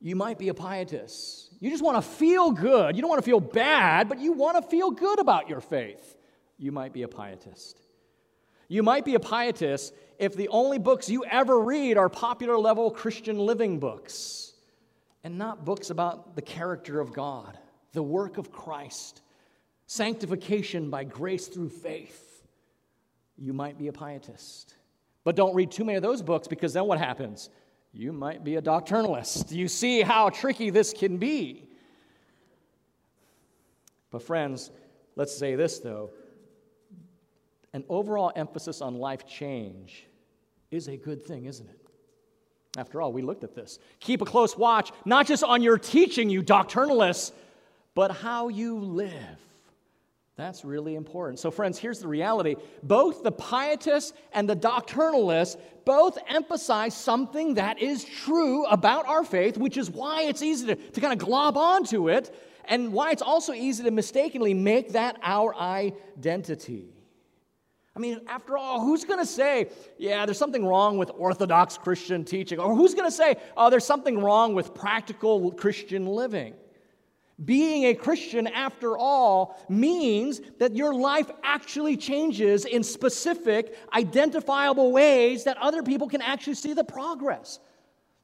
You 0.00 0.16
might 0.16 0.38
be 0.38 0.48
a 0.48 0.54
pietist. 0.54 1.43
You 1.64 1.70
just 1.70 1.82
want 1.82 1.96
to 1.96 2.02
feel 2.02 2.50
good. 2.50 2.94
You 2.94 3.00
don't 3.00 3.08
want 3.08 3.22
to 3.22 3.24
feel 3.24 3.40
bad, 3.40 4.06
but 4.06 4.18
you 4.20 4.32
want 4.32 4.62
to 4.62 4.70
feel 4.70 4.90
good 4.90 5.18
about 5.18 5.48
your 5.48 5.62
faith. 5.62 6.14
You 6.58 6.72
might 6.72 6.92
be 6.92 7.04
a 7.04 7.08
pietist. 7.08 7.80
You 8.68 8.82
might 8.82 9.06
be 9.06 9.14
a 9.14 9.18
pietist 9.18 9.94
if 10.18 10.34
the 10.34 10.48
only 10.48 10.78
books 10.78 11.08
you 11.08 11.24
ever 11.24 11.58
read 11.58 11.96
are 11.96 12.10
popular 12.10 12.58
level 12.58 12.90
Christian 12.90 13.38
living 13.38 13.78
books 13.78 14.52
and 15.24 15.38
not 15.38 15.64
books 15.64 15.88
about 15.88 16.36
the 16.36 16.42
character 16.42 17.00
of 17.00 17.14
God 17.14 17.56
the 17.94 18.02
work 18.02 18.36
of 18.36 18.52
Christ, 18.52 19.22
sanctification 19.86 20.90
by 20.90 21.04
grace 21.04 21.46
through 21.46 21.70
faith, 21.70 22.42
you 23.38 23.54
might 23.54 23.78
be 23.78 23.88
a 23.88 23.92
pietist. 23.92 24.74
But 25.24 25.34
don't 25.34 25.54
read 25.54 25.70
too 25.70 25.84
many 25.84 25.96
of 25.96 26.02
those 26.02 26.20
books 26.20 26.46
because 26.46 26.74
then 26.74 26.84
what 26.84 26.98
happens? 26.98 27.48
You 27.96 28.12
might 28.12 28.42
be 28.42 28.56
a 28.56 28.62
doctrinalist. 28.62 29.52
You 29.52 29.68
see 29.68 30.02
how 30.02 30.28
tricky 30.28 30.70
this 30.70 30.92
can 30.92 31.16
be. 31.16 31.68
But, 34.10 34.22
friends, 34.22 34.70
let's 35.16 35.36
say 35.36 35.54
this 35.54 35.78
though 35.78 36.10
an 37.72 37.84
overall 37.88 38.32
emphasis 38.36 38.80
on 38.80 38.94
life 38.94 39.26
change 39.26 40.06
is 40.70 40.88
a 40.88 40.96
good 40.96 41.24
thing, 41.24 41.46
isn't 41.46 41.68
it? 41.68 41.80
After 42.76 43.00
all, 43.00 43.12
we 43.12 43.22
looked 43.22 43.44
at 43.44 43.54
this. 43.54 43.78
Keep 44.00 44.22
a 44.22 44.24
close 44.24 44.56
watch, 44.56 44.92
not 45.04 45.26
just 45.26 45.44
on 45.44 45.62
your 45.62 45.78
teaching, 45.78 46.30
you 46.30 46.42
doctrinalists, 46.42 47.32
but 47.94 48.10
how 48.10 48.48
you 48.48 48.78
live. 48.78 49.38
That's 50.36 50.64
really 50.64 50.96
important. 50.96 51.38
So, 51.38 51.52
friends, 51.52 51.78
here's 51.78 52.00
the 52.00 52.08
reality 52.08 52.56
both 52.82 53.22
the 53.22 53.30
pietists 53.30 54.12
and 54.32 54.48
the 54.48 54.56
doctrinalists 54.56 55.56
both 55.84 56.18
emphasize 56.28 56.96
something 56.96 57.54
that 57.54 57.80
is 57.80 58.04
true 58.04 58.64
about 58.66 59.06
our 59.06 59.22
faith, 59.22 59.56
which 59.56 59.76
is 59.76 59.90
why 59.90 60.22
it's 60.22 60.42
easy 60.42 60.66
to, 60.66 60.74
to 60.74 61.00
kind 61.00 61.12
of 61.12 61.24
glob 61.24 61.56
onto 61.56 62.08
it, 62.08 62.34
and 62.64 62.92
why 62.92 63.12
it's 63.12 63.22
also 63.22 63.52
easy 63.52 63.84
to 63.84 63.92
mistakenly 63.92 64.54
make 64.54 64.92
that 64.92 65.18
our 65.22 65.54
identity. 65.54 66.88
I 67.94 68.00
mean, 68.00 68.22
after 68.26 68.58
all, 68.58 68.80
who's 68.80 69.04
going 69.04 69.20
to 69.20 69.26
say, 69.26 69.68
yeah, 69.98 70.26
there's 70.26 70.38
something 70.38 70.66
wrong 70.66 70.98
with 70.98 71.12
Orthodox 71.16 71.78
Christian 71.78 72.24
teaching? 72.24 72.58
Or 72.58 72.74
who's 72.74 72.92
going 72.92 73.08
to 73.08 73.14
say, 73.16 73.36
oh, 73.56 73.70
there's 73.70 73.86
something 73.86 74.18
wrong 74.18 74.56
with 74.56 74.74
practical 74.74 75.52
Christian 75.52 76.06
living? 76.06 76.54
Being 77.42 77.86
a 77.86 77.94
Christian, 77.94 78.46
after 78.46 78.96
all, 78.96 79.58
means 79.68 80.40
that 80.60 80.76
your 80.76 80.94
life 80.94 81.28
actually 81.42 81.96
changes 81.96 82.64
in 82.64 82.84
specific, 82.84 83.76
identifiable 83.92 84.92
ways 84.92 85.44
that 85.44 85.56
other 85.58 85.82
people 85.82 86.08
can 86.08 86.22
actually 86.22 86.54
see 86.54 86.74
the 86.74 86.84
progress. 86.84 87.58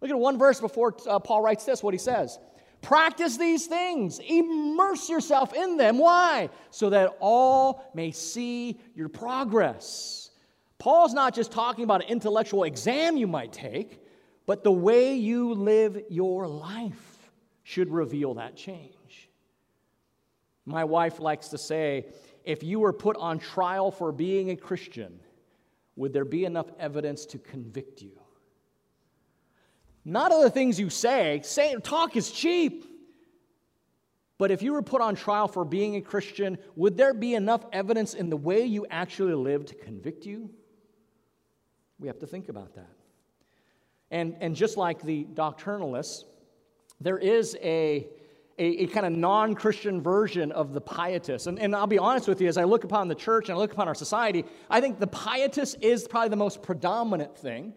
Look 0.00 0.10
at 0.12 0.18
one 0.18 0.38
verse 0.38 0.60
before 0.60 0.94
uh, 1.08 1.18
Paul 1.18 1.42
writes 1.42 1.64
this 1.64 1.82
what 1.82 1.92
he 1.92 1.98
says 1.98 2.38
Practice 2.82 3.36
these 3.36 3.66
things, 3.66 4.20
immerse 4.20 5.08
yourself 5.08 5.54
in 5.54 5.76
them. 5.76 5.98
Why? 5.98 6.48
So 6.70 6.90
that 6.90 7.16
all 7.18 7.90
may 7.94 8.12
see 8.12 8.78
your 8.94 9.08
progress. 9.08 10.30
Paul's 10.78 11.12
not 11.12 11.34
just 11.34 11.50
talking 11.50 11.84
about 11.84 12.02
an 12.04 12.08
intellectual 12.08 12.62
exam 12.64 13.16
you 13.16 13.26
might 13.26 13.52
take, 13.52 14.00
but 14.46 14.62
the 14.64 14.72
way 14.72 15.14
you 15.14 15.52
live 15.52 16.00
your 16.08 16.46
life 16.46 17.30
should 17.64 17.90
reveal 17.90 18.34
that 18.34 18.56
change. 18.56 18.94
My 20.70 20.84
wife 20.84 21.18
likes 21.18 21.48
to 21.48 21.58
say, 21.58 22.06
if 22.44 22.62
you 22.62 22.78
were 22.78 22.92
put 22.92 23.16
on 23.16 23.40
trial 23.40 23.90
for 23.90 24.12
being 24.12 24.50
a 24.50 24.56
Christian, 24.56 25.18
would 25.96 26.12
there 26.12 26.24
be 26.24 26.44
enough 26.44 26.70
evidence 26.78 27.26
to 27.26 27.38
convict 27.38 28.00
you? 28.00 28.12
Not 30.04 30.32
of 30.32 30.42
the 30.42 30.50
things 30.50 30.78
you 30.78 30.88
say. 30.88 31.40
Say 31.42 31.74
talk 31.82 32.16
is 32.16 32.30
cheap. 32.30 32.86
But 34.38 34.52
if 34.52 34.62
you 34.62 34.72
were 34.72 34.82
put 34.82 35.02
on 35.02 35.16
trial 35.16 35.48
for 35.48 35.64
being 35.64 35.96
a 35.96 36.00
Christian, 36.00 36.56
would 36.76 36.96
there 36.96 37.12
be 37.12 37.34
enough 37.34 37.66
evidence 37.72 38.14
in 38.14 38.30
the 38.30 38.36
way 38.36 38.64
you 38.64 38.86
actually 38.90 39.34
live 39.34 39.66
to 39.66 39.74
convict 39.74 40.24
you? 40.24 40.50
We 41.98 42.06
have 42.06 42.20
to 42.20 42.26
think 42.26 42.48
about 42.48 42.76
that. 42.76 42.92
And, 44.12 44.36
and 44.40 44.54
just 44.54 44.76
like 44.76 45.02
the 45.02 45.26
doctrinalists, 45.34 46.24
there 47.00 47.18
is 47.18 47.56
a 47.60 48.08
a, 48.60 48.82
a 48.82 48.86
kind 48.88 49.06
of 49.06 49.12
non 49.12 49.54
Christian 49.54 50.02
version 50.02 50.52
of 50.52 50.74
the 50.74 50.80
pietist. 50.80 51.46
And, 51.46 51.58
and 51.58 51.74
I'll 51.74 51.86
be 51.86 51.98
honest 51.98 52.28
with 52.28 52.40
you, 52.40 52.48
as 52.48 52.58
I 52.58 52.64
look 52.64 52.84
upon 52.84 53.08
the 53.08 53.14
church 53.14 53.48
and 53.48 53.56
I 53.56 53.58
look 53.58 53.72
upon 53.72 53.88
our 53.88 53.94
society, 53.94 54.44
I 54.68 54.80
think 54.82 55.00
the 55.00 55.06
pietist 55.06 55.78
is 55.80 56.06
probably 56.06 56.28
the 56.28 56.36
most 56.36 56.62
predominant 56.62 57.36
thing. 57.36 57.72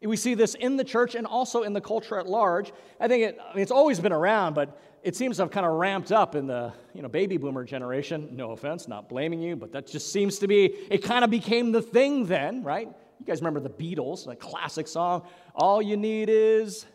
We 0.00 0.16
see 0.16 0.34
this 0.34 0.54
in 0.54 0.76
the 0.76 0.82
church 0.82 1.14
and 1.14 1.26
also 1.26 1.62
in 1.62 1.74
the 1.74 1.80
culture 1.80 2.18
at 2.18 2.26
large. 2.26 2.72
I 2.98 3.06
think 3.06 3.22
it, 3.22 3.38
I 3.40 3.54
mean, 3.54 3.62
it's 3.62 3.70
always 3.70 4.00
been 4.00 4.12
around, 4.12 4.54
but 4.54 4.80
it 5.04 5.14
seems 5.14 5.36
to 5.36 5.42
have 5.42 5.52
kind 5.52 5.66
of 5.66 5.72
ramped 5.72 6.10
up 6.10 6.34
in 6.34 6.46
the 6.46 6.72
you 6.92 7.02
know, 7.02 7.08
baby 7.08 7.36
boomer 7.36 7.62
generation. 7.62 8.30
No 8.32 8.50
offense, 8.50 8.88
not 8.88 9.08
blaming 9.08 9.40
you, 9.40 9.54
but 9.54 9.70
that 9.72 9.86
just 9.86 10.12
seems 10.12 10.38
to 10.38 10.48
be, 10.48 10.64
it 10.90 11.04
kind 11.04 11.24
of 11.24 11.30
became 11.30 11.70
the 11.70 11.82
thing 11.82 12.26
then, 12.26 12.64
right? 12.64 12.88
You 13.20 13.26
guys 13.26 13.40
remember 13.40 13.60
the 13.60 13.70
Beatles, 13.70 14.26
a 14.26 14.34
classic 14.34 14.88
song, 14.88 15.24
All 15.54 15.80
You 15.80 15.96
Need 15.96 16.30
Is 16.30 16.86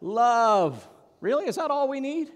Love. 0.00 0.86
Really? 1.20 1.46
Is 1.46 1.56
that 1.56 1.70
all 1.70 1.88
we 1.88 1.98
need? 1.98 2.30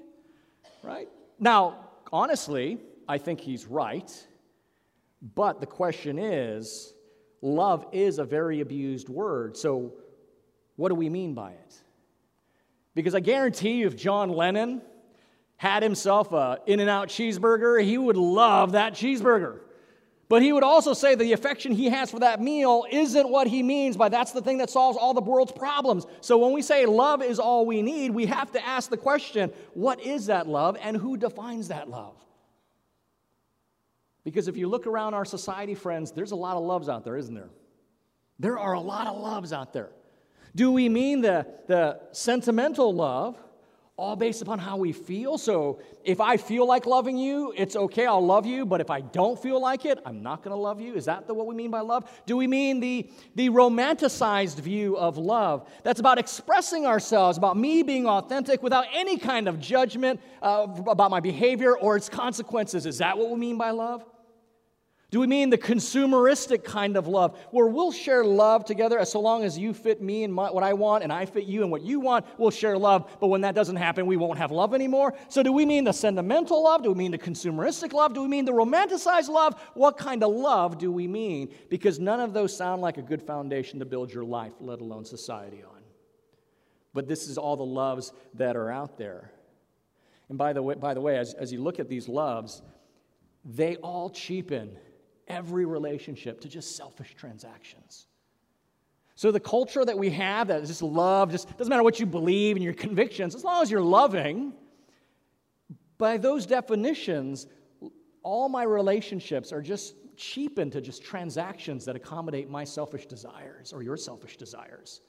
Right? 0.82 1.08
Now, 1.38 1.88
honestly, 2.12 2.78
I 3.08 3.18
think 3.18 3.40
he's 3.40 3.66
right. 3.66 4.10
But 5.34 5.60
the 5.60 5.66
question 5.66 6.18
is 6.18 6.94
love 7.42 7.86
is 7.92 8.18
a 8.18 8.24
very 8.24 8.60
abused 8.60 9.08
word. 9.08 9.56
So, 9.56 9.92
what 10.76 10.88
do 10.88 10.94
we 10.94 11.08
mean 11.08 11.34
by 11.34 11.52
it? 11.52 11.74
Because 12.94 13.14
I 13.14 13.20
guarantee 13.20 13.72
you, 13.72 13.86
if 13.86 13.96
John 13.96 14.30
Lennon 14.30 14.82
had 15.56 15.82
himself 15.82 16.32
a 16.32 16.58
In 16.66 16.80
N 16.80 16.88
Out 16.88 17.08
cheeseburger, 17.08 17.82
he 17.82 17.98
would 17.98 18.16
love 18.16 18.72
that 18.72 18.94
cheeseburger. 18.94 19.60
But 20.30 20.42
he 20.42 20.52
would 20.52 20.62
also 20.62 20.94
say 20.94 21.16
the 21.16 21.32
affection 21.32 21.72
he 21.72 21.88
has 21.88 22.12
for 22.12 22.20
that 22.20 22.40
meal 22.40 22.86
isn't 22.88 23.28
what 23.28 23.48
he 23.48 23.64
means 23.64 23.96
by 23.96 24.08
that's 24.08 24.30
the 24.30 24.40
thing 24.40 24.58
that 24.58 24.70
solves 24.70 24.96
all 24.96 25.12
the 25.12 25.20
world's 25.20 25.50
problems. 25.50 26.06
So 26.20 26.38
when 26.38 26.52
we 26.52 26.62
say 26.62 26.86
love 26.86 27.20
is 27.20 27.40
all 27.40 27.66
we 27.66 27.82
need, 27.82 28.12
we 28.12 28.26
have 28.26 28.52
to 28.52 28.64
ask 28.64 28.90
the 28.90 28.96
question 28.96 29.52
what 29.74 30.00
is 30.00 30.26
that 30.26 30.46
love 30.46 30.76
and 30.80 30.96
who 30.96 31.16
defines 31.16 31.66
that 31.68 31.90
love? 31.90 32.14
Because 34.22 34.46
if 34.46 34.56
you 34.56 34.68
look 34.68 34.86
around 34.86 35.14
our 35.14 35.24
society, 35.24 35.74
friends, 35.74 36.12
there's 36.12 36.30
a 36.30 36.36
lot 36.36 36.56
of 36.56 36.62
loves 36.62 36.88
out 36.88 37.02
there, 37.02 37.16
isn't 37.16 37.34
there? 37.34 37.50
There 38.38 38.56
are 38.56 38.74
a 38.74 38.80
lot 38.80 39.08
of 39.08 39.20
loves 39.20 39.52
out 39.52 39.72
there. 39.72 39.90
Do 40.54 40.70
we 40.70 40.88
mean 40.88 41.22
the, 41.22 41.44
the 41.66 42.02
sentimental 42.12 42.94
love? 42.94 43.36
All 44.00 44.16
based 44.16 44.40
upon 44.40 44.58
how 44.58 44.78
we 44.78 44.92
feel. 44.92 45.36
So 45.36 45.78
if 46.04 46.22
I 46.22 46.38
feel 46.38 46.66
like 46.66 46.86
loving 46.86 47.18
you, 47.18 47.52
it's 47.54 47.76
okay, 47.76 48.06
I'll 48.06 48.24
love 48.24 48.46
you. 48.46 48.64
But 48.64 48.80
if 48.80 48.88
I 48.88 49.02
don't 49.02 49.40
feel 49.40 49.60
like 49.60 49.84
it, 49.84 49.98
I'm 50.06 50.22
not 50.22 50.42
going 50.42 50.56
to 50.56 50.60
love 50.60 50.80
you. 50.80 50.94
Is 50.94 51.04
that 51.04 51.26
the, 51.26 51.34
what 51.34 51.46
we 51.46 51.54
mean 51.54 51.70
by 51.70 51.80
love? 51.80 52.10
Do 52.24 52.38
we 52.38 52.46
mean 52.46 52.80
the, 52.80 53.10
the 53.34 53.50
romanticized 53.50 54.58
view 54.58 54.96
of 54.96 55.18
love? 55.18 55.68
That's 55.84 56.00
about 56.00 56.18
expressing 56.18 56.86
ourselves, 56.86 57.36
about 57.36 57.58
me 57.58 57.82
being 57.82 58.06
authentic 58.06 58.62
without 58.62 58.86
any 58.94 59.18
kind 59.18 59.46
of 59.46 59.60
judgment 59.60 60.18
uh, 60.40 60.66
about 60.86 61.10
my 61.10 61.20
behavior 61.20 61.76
or 61.76 61.94
its 61.96 62.08
consequences. 62.08 62.86
Is 62.86 62.98
that 62.98 63.18
what 63.18 63.30
we 63.30 63.38
mean 63.38 63.58
by 63.58 63.70
love? 63.70 64.02
Do 65.10 65.18
we 65.18 65.26
mean 65.26 65.50
the 65.50 65.58
consumeristic 65.58 66.62
kind 66.62 66.96
of 66.96 67.08
love, 67.08 67.36
where 67.50 67.66
we'll 67.66 67.90
share 67.90 68.24
love 68.24 68.64
together 68.64 68.96
as 68.96 69.10
so 69.10 69.18
long 69.18 69.42
as 69.42 69.58
you 69.58 69.74
fit 69.74 70.00
me 70.00 70.22
and 70.22 70.32
my, 70.32 70.52
what 70.52 70.62
I 70.62 70.72
want 70.72 71.02
and 71.02 71.12
I 71.12 71.26
fit 71.26 71.46
you 71.46 71.62
and 71.62 71.70
what 71.70 71.82
you 71.82 71.98
want, 71.98 72.26
we'll 72.38 72.52
share 72.52 72.78
love. 72.78 73.16
But 73.18 73.26
when 73.26 73.40
that 73.40 73.56
doesn't 73.56 73.74
happen, 73.74 74.06
we 74.06 74.16
won't 74.16 74.38
have 74.38 74.52
love 74.52 74.72
anymore. 74.72 75.14
So, 75.28 75.42
do 75.42 75.52
we 75.52 75.66
mean 75.66 75.82
the 75.82 75.92
sentimental 75.92 76.62
love? 76.62 76.84
Do 76.84 76.90
we 76.90 76.94
mean 76.94 77.10
the 77.10 77.18
consumeristic 77.18 77.92
love? 77.92 78.14
Do 78.14 78.22
we 78.22 78.28
mean 78.28 78.44
the 78.44 78.52
romanticized 78.52 79.28
love? 79.28 79.60
What 79.74 79.98
kind 79.98 80.22
of 80.22 80.32
love 80.32 80.78
do 80.78 80.92
we 80.92 81.08
mean? 81.08 81.52
Because 81.68 81.98
none 81.98 82.20
of 82.20 82.32
those 82.32 82.56
sound 82.56 82.80
like 82.80 82.96
a 82.96 83.02
good 83.02 83.20
foundation 83.20 83.80
to 83.80 83.84
build 83.84 84.12
your 84.12 84.24
life, 84.24 84.52
let 84.60 84.80
alone 84.80 85.04
society 85.04 85.64
on. 85.64 85.80
But 86.94 87.08
this 87.08 87.26
is 87.26 87.36
all 87.36 87.56
the 87.56 87.64
loves 87.64 88.12
that 88.34 88.56
are 88.56 88.70
out 88.70 88.96
there. 88.96 89.32
And 90.28 90.38
by 90.38 90.52
the 90.52 90.62
way, 90.62 90.76
by 90.76 90.94
the 90.94 91.00
way 91.00 91.18
as, 91.18 91.34
as 91.34 91.52
you 91.52 91.60
look 91.60 91.80
at 91.80 91.88
these 91.88 92.08
loves, 92.08 92.62
they 93.44 93.74
all 93.76 94.08
cheapen 94.10 94.76
every 95.30 95.64
relationship 95.64 96.40
to 96.42 96.48
just 96.48 96.76
selfish 96.76 97.14
transactions. 97.14 98.06
So 99.14 99.30
the 99.30 99.40
culture 99.40 99.84
that 99.84 99.96
we 99.96 100.10
have 100.10 100.48
that 100.48 100.62
is 100.62 100.68
just 100.68 100.82
love, 100.82 101.30
just 101.30 101.56
doesn't 101.56 101.70
matter 101.70 101.82
what 101.82 102.00
you 102.00 102.06
believe 102.06 102.56
and 102.56 102.64
your 102.64 102.74
convictions, 102.74 103.34
as 103.34 103.44
long 103.44 103.62
as 103.62 103.70
you're 103.70 103.80
loving, 103.80 104.52
by 105.98 106.16
those 106.16 106.46
definitions, 106.46 107.46
all 108.22 108.48
my 108.48 108.62
relationships 108.62 109.52
are 109.52 109.60
just 109.60 109.94
cheapened 110.16 110.72
to 110.72 110.80
just 110.80 111.02
transactions 111.02 111.84
that 111.84 111.96
accommodate 111.96 112.48
my 112.48 112.64
selfish 112.64 113.06
desires 113.06 113.72
or 113.72 113.82
your 113.82 113.96
selfish 113.96 114.36
desires. 114.36 115.02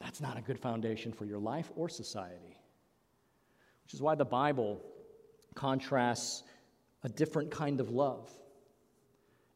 That's 0.00 0.20
not 0.20 0.36
a 0.36 0.40
good 0.40 0.58
foundation 0.58 1.12
for 1.12 1.24
your 1.24 1.38
life 1.38 1.70
or 1.76 1.88
society. 1.88 2.58
Which 3.84 3.94
is 3.94 4.02
why 4.02 4.16
the 4.16 4.24
Bible 4.24 4.80
contrasts 5.54 6.42
a 7.04 7.08
different 7.08 7.50
kind 7.50 7.80
of 7.80 7.90
love. 7.90 8.30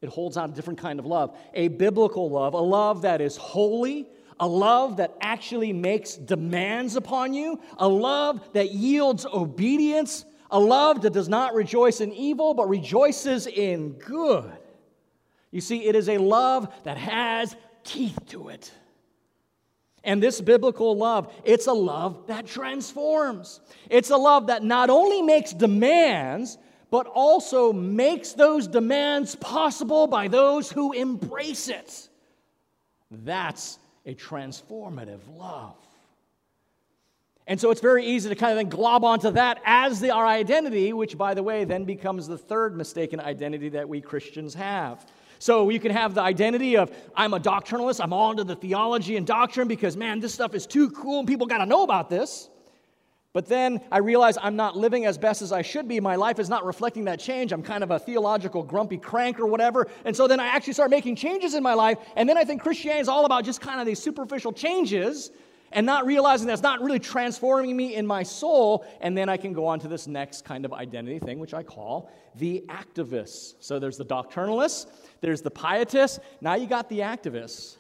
It 0.03 0.09
holds 0.09 0.37
out 0.37 0.51
a 0.51 0.53
different 0.53 0.81
kind 0.81 0.99
of 0.99 1.07
love, 1.07 1.37
a 1.55 1.69
biblical 1.69 2.29
love, 2.29 2.55
a 2.55 2.61
love 2.61 3.03
that 3.03 3.21
is 3.21 3.37
holy, 3.37 4.09
a 4.41 4.47
love 4.47 4.97
that 4.97 5.15
actually 5.21 5.73
makes 5.73 6.17
demands 6.17 6.97
upon 6.97 7.33
you, 7.33 7.61
a 7.79 7.89
love 7.89 8.41
that 8.53 8.73
yields 8.73 9.25
obedience, 9.25 10.25
a 10.51 10.59
love 10.59 11.03
that 11.03 11.13
does 11.13 11.29
not 11.29 11.55
rejoice 11.55 12.01
in 12.01 12.13
evil 12.13 12.53
but 12.53 12.69
rejoices 12.69 13.47
in 13.47 13.93
good. 13.93 14.51
You 15.53 15.61
see, 15.61 15.85
it 15.85 15.95
is 15.95 16.09
a 16.09 16.19
love 16.19 16.73
that 16.83 16.99
has 16.99 17.55
teeth 17.85 18.19
to 18.29 18.49
it. 18.49 18.73
And 20.03 20.21
this 20.21 20.41
biblical 20.41 20.97
love, 20.97 21.33
it's 21.45 21.69
a 21.69 21.73
love 21.73 22.27
that 22.27 22.47
transforms. 22.47 23.61
It's 23.89 24.11
a 24.11 24.17
love 24.17 24.49
that 24.49 24.65
not 24.65 24.91
only 24.91 25.23
makes 25.23 25.53
demands, 25.53 26.59
but 26.93 27.07
also 27.07 27.73
makes 27.73 28.35
those 28.35 28.67
demands 28.67 29.35
possible 29.35 30.07
by 30.07 30.29
those 30.29 30.71
who 30.71 30.93
embrace 30.93 31.69
it. 31.69 32.11
That's 33.11 33.79
a 34.05 34.15
transformative 34.15 35.21
love. 35.35 35.75
And 37.47 37.59
so 37.59 37.71
it's 37.71 37.81
very 37.81 38.05
easy 38.05 38.29
to 38.29 38.35
kind 38.35 38.53
of 38.53 38.59
then 38.59 38.69
glob 38.69 39.05
onto 39.05 39.31
that 39.31 39.63
as 39.65 40.01
the, 40.01 40.11
our 40.11 40.27
identity, 40.27 40.93
which, 40.93 41.17
by 41.17 41.33
the 41.33 41.43
way, 41.43 41.65
then 41.65 41.85
becomes 41.85 42.29
the 42.29 42.37
third 42.37 42.77
mistaken 42.77 43.21
identity 43.21 43.71
that 43.71 43.89
we 43.89 44.03
Christians 44.03 44.53
have. 44.53 45.07
So 45.39 45.71
you 45.71 45.81
can 45.81 45.93
have 45.93 46.15
the 46.15 46.21
identity 46.21 46.77
of, 46.77 46.95
I'm 47.17 47.33
a 47.33 47.41
doctrinalist, 47.41 48.05
I'm 48.05 48.13
all 48.13 48.33
into 48.33 48.45
the 48.45 48.55
theology 48.55 49.17
and 49.17 49.27
doctrine 49.27 49.67
because, 49.67 49.97
man, 49.97 50.21
this 50.21 50.35
stuff 50.35 50.55
is 50.55 50.67
too 50.67 50.91
cool 50.91 51.21
and 51.21 51.27
people 51.27 51.47
got 51.47 51.59
to 51.59 51.67
know 51.67 51.85
about 51.85 52.11
this. 52.11 52.51
But 53.33 53.47
then 53.47 53.81
I 53.91 53.99
realize 53.99 54.37
I'm 54.41 54.57
not 54.57 54.77
living 54.77 55.07
as 55.07 55.17
best 55.17 55.41
as 55.41 55.53
I 55.53 55.63
should 55.63 55.89
be. 55.89 56.01
My 56.01 56.17
life 56.17 56.39
is 56.39 56.51
not 56.51 56.67
reflecting 56.67 57.05
that 57.07 57.19
change. 57.19 57.53
I'm 57.53 57.63
kind 57.63 57.83
of 57.83 57.91
a 57.91 57.99
theological 57.99 58.63
grumpy 58.63 58.99
crank 58.99 59.41
or 59.41 59.47
whatever. 59.47 59.89
And 60.05 60.15
so 60.15 60.29
then 60.29 60.39
I 60.39 60.49
actually 60.49 60.75
start 60.75 60.91
making 60.91 61.17
changes 61.17 61.55
in 61.55 61.63
my 61.63 61.73
life. 61.73 61.99
And 62.17 62.29
then 62.29 62.37
I 62.37 62.45
think 62.45 62.63
Christianity 62.63 63.01
is 63.01 63.09
all 63.09 63.25
about 63.25 63.45
just 63.45 63.63
kind 63.63 63.81
of 63.81 63.87
these 63.87 64.03
superficial 64.03 64.53
changes 64.53 65.31
and 65.75 65.87
not 65.87 66.05
realizing 66.05 66.47
that's 66.47 66.61
not 66.61 66.83
really 66.83 66.99
transforming 66.99 67.75
me 67.75 67.95
in 67.95 68.07
my 68.07 68.23
soul. 68.23 68.85
And 69.01 69.17
then 69.17 69.31
I 69.31 69.39
can 69.39 69.55
go 69.55 69.67
on 69.67 69.81
to 69.81 69.89
this 69.89 70.07
next 70.07 70.45
kind 70.45 70.67
of 70.67 70.75
identity 70.75 71.19
thing, 71.19 71.39
which 71.39 71.55
I 71.55 71.63
call 71.63 72.11
the 72.37 72.65
activists. 72.69 73.55
So 73.61 73.79
there's 73.79 73.97
the 73.97 74.05
doctrinalists, 74.05 74.87
there's 75.23 75.41
the 75.41 75.51
pietists, 75.51 76.21
now 76.43 76.55
you 76.55 76.67
got 76.67 76.91
the 76.91 77.01
activists. 77.01 77.77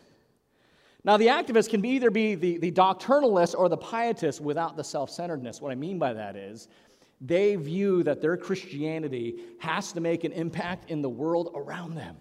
Now, 1.04 1.16
the 1.16 1.28
activists 1.28 1.68
can 1.68 1.80
be 1.80 1.90
either 1.90 2.10
be 2.10 2.34
the, 2.34 2.58
the 2.58 2.70
doctrinalist 2.70 3.58
or 3.58 3.68
the 3.68 3.76
pietist 3.76 4.40
without 4.40 4.76
the 4.76 4.84
self 4.84 5.10
centeredness. 5.10 5.60
What 5.60 5.72
I 5.72 5.74
mean 5.74 5.98
by 5.98 6.12
that 6.12 6.36
is 6.36 6.68
they 7.20 7.56
view 7.56 8.02
that 8.04 8.20
their 8.20 8.36
Christianity 8.36 9.40
has 9.58 9.92
to 9.92 10.00
make 10.00 10.24
an 10.24 10.32
impact 10.32 10.90
in 10.90 11.02
the 11.02 11.10
world 11.10 11.52
around 11.54 11.94
them 11.94 12.16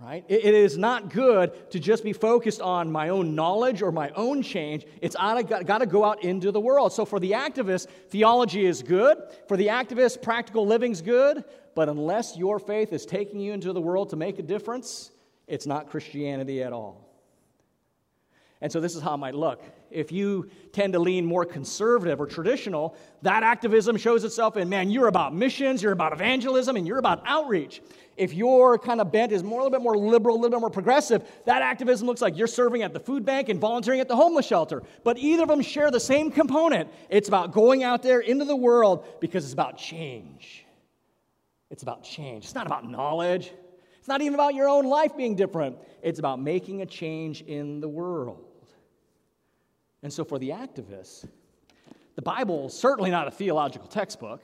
right? 0.00 0.24
It 0.28 0.54
is 0.54 0.78
not 0.78 1.10
good 1.10 1.70
to 1.72 1.80
just 1.80 2.04
be 2.04 2.12
focused 2.12 2.60
on 2.60 2.90
my 2.90 3.08
own 3.08 3.34
knowledge 3.34 3.82
or 3.82 3.90
my 3.90 4.10
own 4.10 4.42
change. 4.42 4.86
It's 5.02 5.16
got 5.16 5.78
to 5.78 5.86
go 5.86 6.04
out 6.04 6.22
into 6.22 6.52
the 6.52 6.60
world. 6.60 6.92
So 6.92 7.04
for 7.04 7.18
the 7.18 7.32
activist, 7.32 7.88
theology 8.08 8.64
is 8.64 8.82
good. 8.82 9.18
For 9.48 9.56
the 9.56 9.66
activist, 9.66 10.22
practical 10.22 10.66
living's 10.66 11.02
good. 11.02 11.44
But 11.74 11.88
unless 11.88 12.36
your 12.36 12.58
faith 12.58 12.92
is 12.92 13.06
taking 13.06 13.40
you 13.40 13.52
into 13.52 13.72
the 13.72 13.80
world 13.80 14.10
to 14.10 14.16
make 14.16 14.38
a 14.38 14.42
difference, 14.42 15.10
it's 15.48 15.66
not 15.66 15.88
Christianity 15.88 16.62
at 16.62 16.72
all. 16.72 17.07
And 18.60 18.72
so 18.72 18.80
this 18.80 18.96
is 18.96 19.02
how 19.02 19.14
it 19.14 19.18
might 19.18 19.36
look. 19.36 19.62
If 19.90 20.10
you 20.10 20.50
tend 20.72 20.92
to 20.94 20.98
lean 20.98 21.24
more 21.24 21.44
conservative 21.44 22.20
or 22.20 22.26
traditional, 22.26 22.96
that 23.22 23.42
activism 23.44 23.96
shows 23.96 24.24
itself 24.24 24.56
in, 24.56 24.68
man, 24.68 24.90
you're 24.90 25.06
about 25.06 25.34
missions, 25.34 25.80
you're 25.82 25.92
about 25.92 26.12
evangelism, 26.12 26.74
and 26.76 26.86
you're 26.86 26.98
about 26.98 27.22
outreach. 27.24 27.80
If 28.16 28.34
your 28.34 28.76
kind 28.76 29.00
of 29.00 29.12
bent 29.12 29.30
is 29.30 29.44
more, 29.44 29.60
a 29.60 29.62
little 29.62 29.78
bit 29.78 29.82
more 29.82 29.96
liberal, 29.96 30.34
a 30.34 30.38
little 30.38 30.50
bit 30.50 30.60
more 30.60 30.70
progressive, 30.70 31.22
that 31.46 31.62
activism 31.62 32.08
looks 32.08 32.20
like 32.20 32.36
you're 32.36 32.48
serving 32.48 32.82
at 32.82 32.92
the 32.92 32.98
food 32.98 33.24
bank 33.24 33.48
and 33.48 33.60
volunteering 33.60 34.00
at 34.00 34.08
the 34.08 34.16
homeless 34.16 34.44
shelter. 34.44 34.82
But 35.04 35.18
either 35.18 35.44
of 35.44 35.48
them 35.48 35.62
share 35.62 35.92
the 35.92 36.00
same 36.00 36.32
component. 36.32 36.90
It's 37.10 37.28
about 37.28 37.52
going 37.52 37.84
out 37.84 38.02
there 38.02 38.18
into 38.18 38.44
the 38.44 38.56
world 38.56 39.06
because 39.20 39.44
it's 39.44 39.52
about 39.52 39.78
change. 39.78 40.66
It's 41.70 41.84
about 41.84 42.02
change. 42.02 42.44
It's 42.44 42.56
not 42.56 42.66
about 42.66 42.90
knowledge. 42.90 43.52
It's 43.98 44.08
not 44.08 44.20
even 44.20 44.34
about 44.34 44.54
your 44.54 44.68
own 44.68 44.86
life 44.86 45.16
being 45.16 45.36
different. 45.36 45.76
It's 46.02 46.18
about 46.18 46.40
making 46.40 46.82
a 46.82 46.86
change 46.86 47.42
in 47.42 47.80
the 47.80 47.88
world. 47.88 48.47
And 50.02 50.12
so 50.12 50.24
for 50.24 50.38
the 50.38 50.50
activists, 50.50 51.26
the 52.14 52.22
Bible 52.22 52.66
is 52.66 52.74
certainly 52.74 53.10
not 53.10 53.28
a 53.28 53.30
theological 53.30 53.88
textbook. 53.88 54.42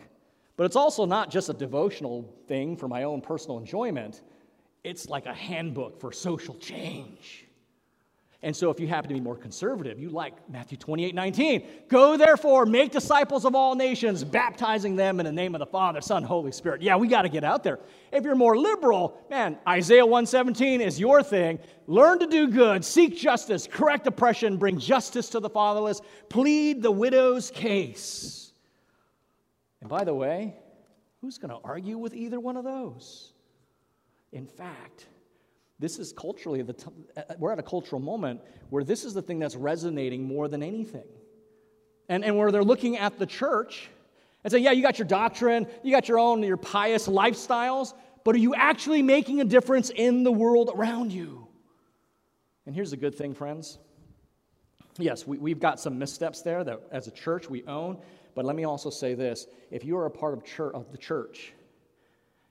But 0.57 0.65
it's 0.65 0.77
also 0.77 1.05
not 1.05 1.31
just 1.31 1.49
a 1.49 1.53
devotional 1.53 2.33
thing 2.47 2.77
for 2.77 2.87
my 2.87 3.03
own 3.03 3.21
personal 3.21 3.59
enjoyment, 3.59 4.23
it's 4.85 5.09
like 5.09 5.27
a 5.27 5.35
handbook 5.35 5.99
for 6.01 6.13
social 6.13 6.55
change. 6.55 7.44
And 8.45 8.55
so, 8.55 8.71
if 8.71 8.79
you 8.79 8.87
happen 8.87 9.09
to 9.09 9.15
be 9.15 9.21
more 9.21 9.37
conservative, 9.37 9.99
you 9.99 10.11
like 10.11 10.35
Matthew 10.51 10.77
28 10.77 11.15
19. 11.15 11.67
Go 11.89 12.19
therefore, 12.19 12.67
make 12.67 12.93
disciples 12.93 13.47
of 13.47 13.55
all 13.55 13.75
nations, 13.75 14.23
baptizing 14.23 14.97
them 14.97 15.19
in 15.19 15.25
the 15.25 15.33
name 15.33 15.55
of 15.55 15.61
the 15.61 15.67
Father, 15.67 16.03
Son, 16.03 16.23
Holy 16.23 16.53
Spirit. 16.53 16.83
Yeah, 16.83 16.97
we 16.97 17.09
got 17.09 17.23
to 17.23 17.31
get 17.31 17.43
out 17.43 17.65
there. 17.65 17.79
If 18.13 18.23
you're 18.23 18.35
more 18.35 18.59
liberal, 18.59 19.19
man, 19.31 19.57
Isaiah 19.67 20.05
117 20.05 20.83
is 20.83 21.01
your 21.01 21.23
thing. 21.23 21.59
Learn 21.87 22.19
to 22.19 22.27
do 22.27 22.49
good, 22.49 22.85
seek 22.85 23.17
justice, 23.17 23.67
correct 23.67 24.07
oppression, 24.07 24.59
bring 24.59 24.79
justice 24.79 25.31
to 25.31 25.41
the 25.41 25.49
fatherless, 25.49 26.03
plead 26.29 26.83
the 26.83 26.93
widow's 26.93 27.51
case. 27.51 28.53
And 29.81 29.89
by 29.89 30.05
the 30.05 30.15
way, 30.15 30.55
who's 31.23 31.39
going 31.39 31.49
to 31.49 31.61
argue 31.65 31.97
with 31.97 32.13
either 32.13 32.39
one 32.39 32.59
of 32.59 32.65
those? 32.65 33.33
In 34.33 34.47
fact, 34.47 35.07
this 35.79 35.99
is 35.99 36.13
culturally, 36.13 36.63
the 36.63 36.73
t- 36.73 36.87
uh, 37.17 37.23
we're 37.39 37.53
at 37.53 37.59
a 37.59 37.63
cultural 37.63 38.01
moment 38.01 38.41
where 38.71 38.85
this 38.85 39.05
is 39.05 39.15
the 39.15 39.23
thing 39.23 39.39
that's 39.39 39.57
resonating 39.57 40.25
more 40.25 40.49
than 40.49 40.63
anything. 40.63 41.05
And, 42.09 42.25
and 42.25 42.37
where 42.37 42.53
they're 42.53 42.65
looking 42.65 42.99
at 42.99 43.19
the 43.19 43.27
church 43.27 43.89
and 44.45 44.51
say, 44.53 44.59
yeah, 44.59 44.73
you 44.73 44.83
got 44.83 44.99
your 44.99 45.09
doctrine, 45.09 45.67
you 45.83 45.91
got 45.91 46.09
your 46.09 46.19
own, 46.19 46.43
your 46.43 46.57
pious 46.57 47.09
lifestyles, 47.09 47.95
but 48.25 48.35
are 48.35 48.39
you 48.39 48.55
actually 48.55 49.03
making 49.03 49.41
a 49.41 49.45
difference 49.45 49.91
in 49.91 50.23
the 50.23 50.33
world 50.33 50.71
around 50.75 51.13
you? 51.13 51.49
And 52.67 52.75
here's 52.75 52.91
the 52.91 52.97
good 52.97 53.15
thing, 53.15 53.35
friends. 53.35 53.79
Yes, 54.99 55.27
we, 55.27 55.39
we've 55.39 55.61
got 55.61 55.81
some 55.81 55.99
missteps 55.99 56.43
there 56.43 56.63
that 56.65 56.81
as 56.93 57.09
a 57.09 57.11
church 57.11 57.51
we 57.51 57.65
own, 57.67 57.99
but 58.35 58.45
let 58.45 58.55
me 58.55 58.65
also 58.65 58.91
say 58.91 59.15
this 59.15 59.47
if 59.71 59.85
you 59.85 59.97
are 59.97 60.07
a 60.07 60.11
part 60.11 60.35
of, 60.35 60.45
church, 60.45 60.73
of 60.75 60.91
the 60.93 60.99
church, 60.99 61.53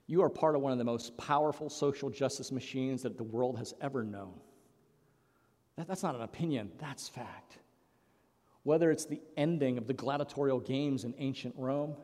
you 0.08 0.22
are 0.22 0.30
part 0.30 0.56
of 0.56 0.62
one 0.62 0.72
of 0.72 0.78
the 0.78 0.84
most 0.84 1.16
powerful 1.18 1.70
social 1.70 2.10
justice 2.10 2.52
machines 2.52 3.04
that 3.04 3.18
the 3.18 3.24
world 3.24 3.58
has 3.58 3.74
ever 3.82 4.04
known. 4.04 4.34
That, 5.78 5.88
that's 5.88 6.04
not 6.04 6.16
an 6.16 6.22
opinion, 6.22 6.72
that's 6.78 7.08
fact. 7.08 7.58
Whether 8.64 8.92
it's 8.92 9.06
the 9.06 9.22
ending 9.38 9.78
of 9.78 9.88
the 9.88 9.94
gladiatorial 9.94 10.60
games 10.60 11.04
in 11.04 11.14
ancient 11.18 11.56
Rome, 11.58 11.96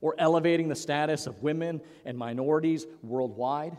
or 0.00 0.14
elevating 0.18 0.68
the 0.68 0.76
status 0.76 1.26
of 1.26 1.42
women 1.42 1.80
and 2.04 2.16
minorities 2.16 2.86
worldwide, 3.02 3.76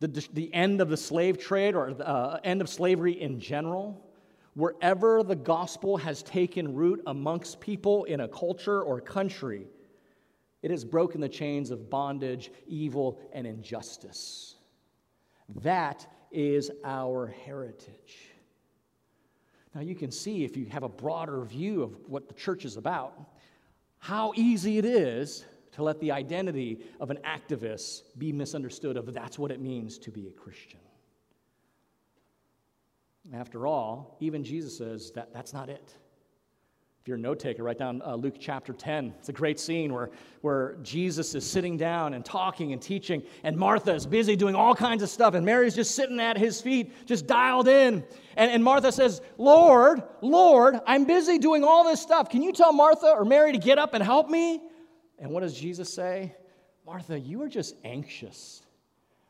the, 0.00 0.08
the 0.32 0.52
end 0.52 0.80
of 0.80 0.88
the 0.88 0.96
slave 0.96 1.38
trade 1.38 1.74
or 1.74 1.94
the 1.94 2.06
uh, 2.06 2.40
end 2.44 2.60
of 2.60 2.68
slavery 2.68 3.20
in 3.20 3.38
general, 3.38 4.06
wherever 4.54 5.22
the 5.22 5.36
gospel 5.36 5.96
has 5.96 6.22
taken 6.22 6.74
root 6.74 7.02
amongst 7.06 7.60
people 7.60 8.04
in 8.04 8.20
a 8.20 8.28
culture 8.28 8.82
or 8.82 9.00
country, 9.00 9.66
it 10.62 10.70
has 10.70 10.84
broken 10.84 11.20
the 11.20 11.28
chains 11.28 11.70
of 11.70 11.88
bondage, 11.88 12.50
evil, 12.66 13.20
and 13.32 13.46
injustice. 13.46 14.56
That 15.62 16.06
is 16.30 16.70
our 16.84 17.26
heritage. 17.26 18.30
Now, 19.74 19.80
you 19.80 19.94
can 19.94 20.10
see 20.10 20.44
if 20.44 20.56
you 20.56 20.66
have 20.66 20.82
a 20.82 20.88
broader 20.88 21.44
view 21.44 21.82
of 21.82 21.96
what 22.06 22.28
the 22.28 22.34
church 22.34 22.64
is 22.64 22.76
about, 22.76 23.14
how 23.98 24.32
easy 24.34 24.78
it 24.78 24.84
is 24.84 25.44
to 25.72 25.82
let 25.82 26.00
the 26.00 26.10
identity 26.10 26.80
of 26.98 27.10
an 27.10 27.18
activist 27.24 28.02
be 28.18 28.32
misunderstood 28.32 28.96
of 28.96 29.12
that's 29.14 29.38
what 29.38 29.50
it 29.50 29.60
means 29.60 29.98
to 29.98 30.10
be 30.10 30.26
a 30.28 30.32
Christian. 30.32 30.80
After 33.32 33.66
all, 33.66 34.16
even 34.20 34.42
Jesus 34.42 34.76
says 34.76 35.12
that 35.12 35.32
that's 35.32 35.52
not 35.52 35.68
it. 35.68 35.94
If 37.00 37.08
you're 37.08 37.16
a 37.16 37.20
note 37.20 37.38
taker, 37.38 37.62
write 37.62 37.78
down 37.78 38.02
uh, 38.04 38.14
Luke 38.14 38.34
chapter 38.38 38.74
10. 38.74 39.14
It's 39.18 39.30
a 39.30 39.32
great 39.32 39.58
scene 39.58 39.94
where, 39.94 40.10
where 40.42 40.76
Jesus 40.82 41.34
is 41.34 41.48
sitting 41.48 41.78
down 41.78 42.12
and 42.12 42.22
talking 42.22 42.74
and 42.74 42.82
teaching, 42.82 43.22
and 43.42 43.56
Martha 43.56 43.94
is 43.94 44.04
busy 44.04 44.36
doing 44.36 44.54
all 44.54 44.74
kinds 44.74 45.02
of 45.02 45.08
stuff, 45.08 45.32
and 45.32 45.46
Mary's 45.46 45.74
just 45.74 45.94
sitting 45.94 46.20
at 46.20 46.36
his 46.36 46.60
feet, 46.60 47.06
just 47.06 47.26
dialed 47.26 47.68
in. 47.68 48.04
And, 48.36 48.50
and 48.50 48.62
Martha 48.62 48.92
says, 48.92 49.22
Lord, 49.38 50.02
Lord, 50.20 50.78
I'm 50.86 51.06
busy 51.06 51.38
doing 51.38 51.64
all 51.64 51.84
this 51.84 52.02
stuff. 52.02 52.28
Can 52.28 52.42
you 52.42 52.52
tell 52.52 52.74
Martha 52.74 53.06
or 53.06 53.24
Mary 53.24 53.52
to 53.52 53.58
get 53.58 53.78
up 53.78 53.94
and 53.94 54.04
help 54.04 54.28
me? 54.28 54.60
And 55.18 55.30
what 55.30 55.40
does 55.40 55.58
Jesus 55.58 55.90
say? 55.90 56.34
Martha, 56.84 57.18
you 57.18 57.40
are 57.40 57.48
just 57.48 57.76
anxious 57.82 58.60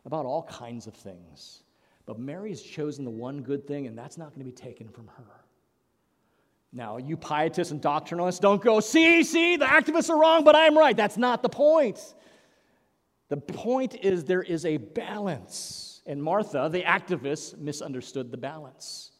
about 0.06 0.26
all 0.26 0.42
kinds 0.42 0.88
of 0.88 0.94
things. 0.94 1.62
But 2.04 2.18
Mary's 2.18 2.62
chosen 2.62 3.04
the 3.04 3.12
one 3.12 3.42
good 3.42 3.64
thing, 3.68 3.86
and 3.86 3.96
that's 3.96 4.18
not 4.18 4.34
going 4.34 4.40
to 4.40 4.44
be 4.44 4.50
taken 4.50 4.88
from 4.88 5.06
her. 5.06 5.39
Now, 6.72 6.98
you 6.98 7.16
pietists 7.16 7.72
and 7.72 7.82
doctrinalists 7.82 8.40
don't 8.40 8.62
go, 8.62 8.78
see, 8.78 9.24
see, 9.24 9.56
the 9.56 9.64
activists 9.64 10.08
are 10.08 10.18
wrong, 10.18 10.44
but 10.44 10.54
I'm 10.54 10.78
right. 10.78 10.96
That's 10.96 11.16
not 11.16 11.42
the 11.42 11.48
point. 11.48 11.98
The 13.28 13.36
point 13.36 13.96
is 13.96 14.24
there 14.24 14.42
is 14.42 14.64
a 14.64 14.76
balance. 14.76 16.02
And 16.06 16.22
Martha, 16.22 16.68
the 16.70 16.82
activist, 16.82 17.58
misunderstood 17.58 18.30
the 18.30 18.36
balance. 18.36 19.10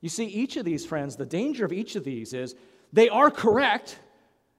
You 0.00 0.08
see, 0.08 0.26
each 0.26 0.56
of 0.56 0.64
these 0.64 0.84
friends, 0.84 1.16
the 1.16 1.26
danger 1.26 1.64
of 1.64 1.72
each 1.72 1.94
of 1.94 2.04
these 2.04 2.32
is 2.32 2.54
they 2.92 3.08
are 3.08 3.30
correct, 3.30 3.98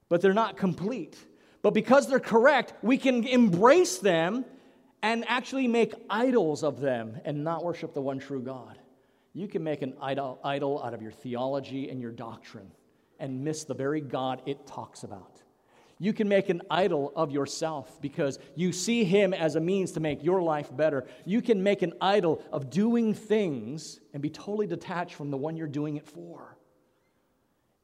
but 0.08 0.22
they're 0.22 0.34
not 0.34 0.56
complete. 0.56 1.18
But 1.64 1.74
because 1.74 2.08
they're 2.08 2.20
correct, 2.20 2.74
we 2.84 2.98
can 2.98 3.26
embrace 3.26 3.98
them 3.98 4.46
and 5.02 5.26
actually 5.28 5.68
make 5.68 5.94
idols 6.10 6.64
of 6.64 6.80
them 6.80 7.20
and 7.26 7.44
not 7.44 7.64
worship 7.64 7.94
the 7.94 8.02
one 8.02 8.20
true 8.20 8.42
God. 8.42 8.78
You 9.34 9.48
can 9.48 9.64
make 9.64 9.82
an 9.82 9.94
idol, 10.02 10.40
idol 10.44 10.82
out 10.84 10.94
of 10.94 11.02
your 11.02 11.12
theology 11.12 11.90
and 11.90 12.00
your 12.00 12.12
doctrine 12.12 12.72
and 13.20 13.44
miss 13.44 13.64
the 13.64 13.74
very 13.74 14.02
God 14.02 14.42
it 14.46 14.68
talks 14.68 15.04
about. 15.04 15.42
You 16.00 16.12
can 16.12 16.28
make 16.28 16.50
an 16.50 16.62
idol 16.70 17.14
of 17.16 17.32
yourself 17.32 18.02
because 18.02 18.38
you 18.56 18.72
see 18.72 19.04
Him 19.04 19.34
as 19.34 19.56
a 19.56 19.60
means 19.62 19.94
to 19.94 20.00
make 20.00 20.24
your 20.24 20.42
life 20.42 20.76
better. 20.76 21.06
You 21.24 21.42
can 21.42 21.64
make 21.64 21.82
an 21.82 21.94
idol 22.02 22.44
of 22.52 22.70
doing 22.70 23.14
things 23.14 24.00
and 24.14 24.22
be 24.22 24.30
totally 24.30 24.68
detached 24.68 25.16
from 25.16 25.32
the 25.32 25.38
one 25.38 25.56
you're 25.56 25.68
doing 25.68 25.96
it 25.96 26.08
for. 26.08 26.58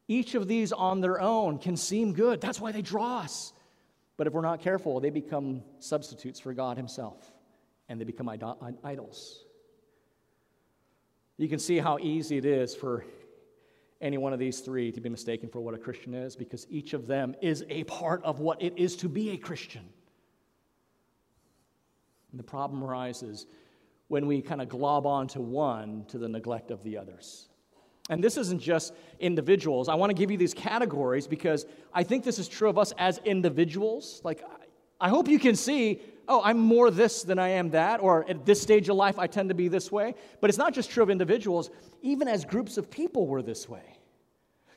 Each 0.07 0.35
of 0.35 0.47
these 0.47 0.71
on 0.71 1.01
their 1.01 1.21
own 1.21 1.59
can 1.59 1.77
seem 1.77 2.13
good. 2.13 2.41
That's 2.41 2.59
why 2.59 2.71
they 2.71 2.81
draw 2.81 3.19
us. 3.19 3.53
But 4.17 4.27
if 4.27 4.33
we're 4.33 4.41
not 4.41 4.59
careful, 4.59 4.99
they 4.99 5.12
become 5.12 5.63
substitutes 5.79 6.39
for 6.39 6.53
God 6.53 6.77
Himself 6.77 7.31
and 7.88 8.01
they 8.01 8.05
become 8.05 8.27
idols. 8.83 9.45
You 11.39 11.47
can 11.47 11.58
see 11.58 11.80
how 11.80 11.97
easy 11.99 12.38
it 12.38 12.43
is 12.43 12.75
for 12.75 13.06
any 14.02 14.17
one 14.17 14.34
of 14.34 14.39
these 14.39 14.60
three 14.60 14.91
to 14.91 14.99
be 14.99 15.08
mistaken 15.08 15.47
for 15.47 15.62
what 15.62 15.73
a 15.73 15.78
Christian 15.78 16.13
is 16.13 16.36
because 16.36 16.67
each 16.69 16.91
of 16.93 17.08
them 17.08 17.34
is 17.41 17.63
a 17.69 17.86
part 17.86 18.21
of 18.25 18.41
what 18.41 18.62
it 18.62 18.73
is 18.75 18.97
to 18.97 19.08
be 19.08 19.30
a 19.30 19.38
Christian. 19.38 19.88
And 22.32 22.39
the 22.39 22.43
problem 22.43 22.84
arises 22.84 23.47
when 24.10 24.28
we 24.28 24.41
kind 24.41 24.62
of 24.62 24.67
glob 24.67 25.06
onto 25.06 25.39
one 25.39 26.04
to 26.10 26.17
the 26.17 26.28
neglect 26.28 26.71
of 26.71 26.84
the 26.84 26.97
others. 26.97 27.47
And 28.10 28.21
this 28.21 28.36
isn't 28.36 28.60
just 28.60 28.93
individuals. 29.21 29.88
I 29.88 29.95
want 29.95 30.10
to 30.10 30.15
give 30.15 30.30
you 30.30 30.38
these 30.38 30.54
categories 30.54 31.25
because 31.25 31.65
I 31.93 32.04
think 32.04 32.25
this 32.25 32.38
is 32.38 32.49
true 32.49 32.67
of 32.67 32.78
us 32.78 32.91
as 32.97 33.19
individuals. 33.19 34.19
Like, 34.25 34.43
I 34.99 35.08
hope 35.08 35.30
you 35.30 35.39
can 35.39 35.56
see, 35.56 36.02
oh, 36.29 36.41
I'm 36.43 36.59
more 36.59 36.91
this 36.91 37.23
than 37.23 37.39
I 37.39 37.49
am 37.49 37.71
that, 37.71 37.99
or 37.99 38.29
at 38.29 38.45
this 38.45 38.61
stage 38.61 38.87
of 38.87 38.95
life, 38.95 39.17
I 39.19 39.27
tend 39.27 39.49
to 39.49 39.55
be 39.55 39.67
this 39.67 39.91
way. 39.91 40.13
But 40.39 40.49
it's 40.49 40.59
not 40.59 40.73
just 40.73 40.91
true 40.91 41.03
of 41.03 41.09
individuals, 41.09 41.71
even 42.03 42.27
as 42.27 42.45
groups 42.45 42.77
of 42.77 42.89
people, 42.89 43.27
we're 43.27 43.41
this 43.41 43.67
way. 43.67 43.97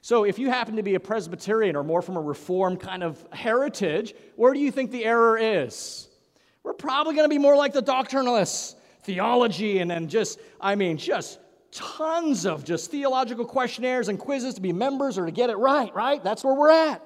So 0.00 0.24
if 0.24 0.38
you 0.38 0.48
happen 0.48 0.76
to 0.76 0.82
be 0.82 0.96
a 0.96 1.00
Presbyterian 1.00 1.76
or 1.76 1.84
more 1.84 2.02
from 2.02 2.16
a 2.16 2.20
Reformed 2.20 2.80
kind 2.80 3.04
of 3.04 3.24
heritage, 3.32 4.14
where 4.34 4.52
do 4.52 4.58
you 4.58 4.72
think 4.72 4.90
the 4.90 5.04
error 5.04 5.38
is? 5.38 6.08
We're 6.64 6.72
probably 6.72 7.14
going 7.14 7.26
to 7.26 7.32
be 7.32 7.38
more 7.38 7.54
like 7.54 7.72
the 7.72 7.82
doctrinalists, 7.82 8.74
theology, 9.02 9.78
and 9.78 9.90
then 9.90 10.08
just, 10.08 10.40
I 10.60 10.74
mean, 10.74 10.96
just 10.96 11.38
tons 11.70 12.46
of 12.46 12.64
just 12.64 12.90
theological 12.90 13.44
questionnaires 13.44 14.08
and 14.08 14.18
quizzes 14.18 14.54
to 14.54 14.60
be 14.60 14.72
members 14.72 15.18
or 15.18 15.26
to 15.26 15.32
get 15.32 15.50
it 15.50 15.56
right, 15.56 15.94
right? 15.94 16.22
That's 16.24 16.42
where 16.42 16.54
we're 16.54 16.70
at. 16.70 17.02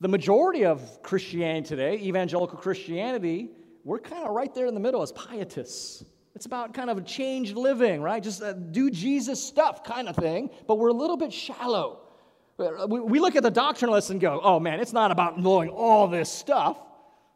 The 0.00 0.08
majority 0.08 0.64
of 0.64 1.02
Christianity 1.02 1.68
today, 1.68 1.98
evangelical 1.98 2.58
Christianity, 2.58 3.50
we're 3.84 4.00
kind 4.00 4.24
of 4.26 4.32
right 4.32 4.52
there 4.54 4.66
in 4.66 4.74
the 4.74 4.80
middle 4.80 5.02
as 5.02 5.12
pietists. 5.12 6.04
It's 6.34 6.46
about 6.46 6.74
kind 6.74 6.90
of 6.90 6.98
a 6.98 7.02
changed 7.02 7.56
living, 7.56 8.02
right? 8.02 8.22
Just 8.22 8.42
do 8.72 8.90
Jesus 8.90 9.42
stuff 9.42 9.84
kind 9.84 10.08
of 10.08 10.16
thing, 10.16 10.50
but 10.66 10.78
we're 10.78 10.88
a 10.88 10.94
little 10.94 11.16
bit 11.16 11.32
shallow. 11.32 12.00
We 12.58 13.20
look 13.20 13.36
at 13.36 13.42
the 13.42 13.50
doctrinalists 13.50 14.10
and 14.10 14.20
go, 14.20 14.40
oh 14.42 14.58
man, 14.58 14.80
it's 14.80 14.92
not 14.92 15.10
about 15.10 15.38
knowing 15.40 15.70
all 15.70 16.08
this 16.08 16.30
stuff. 16.30 16.78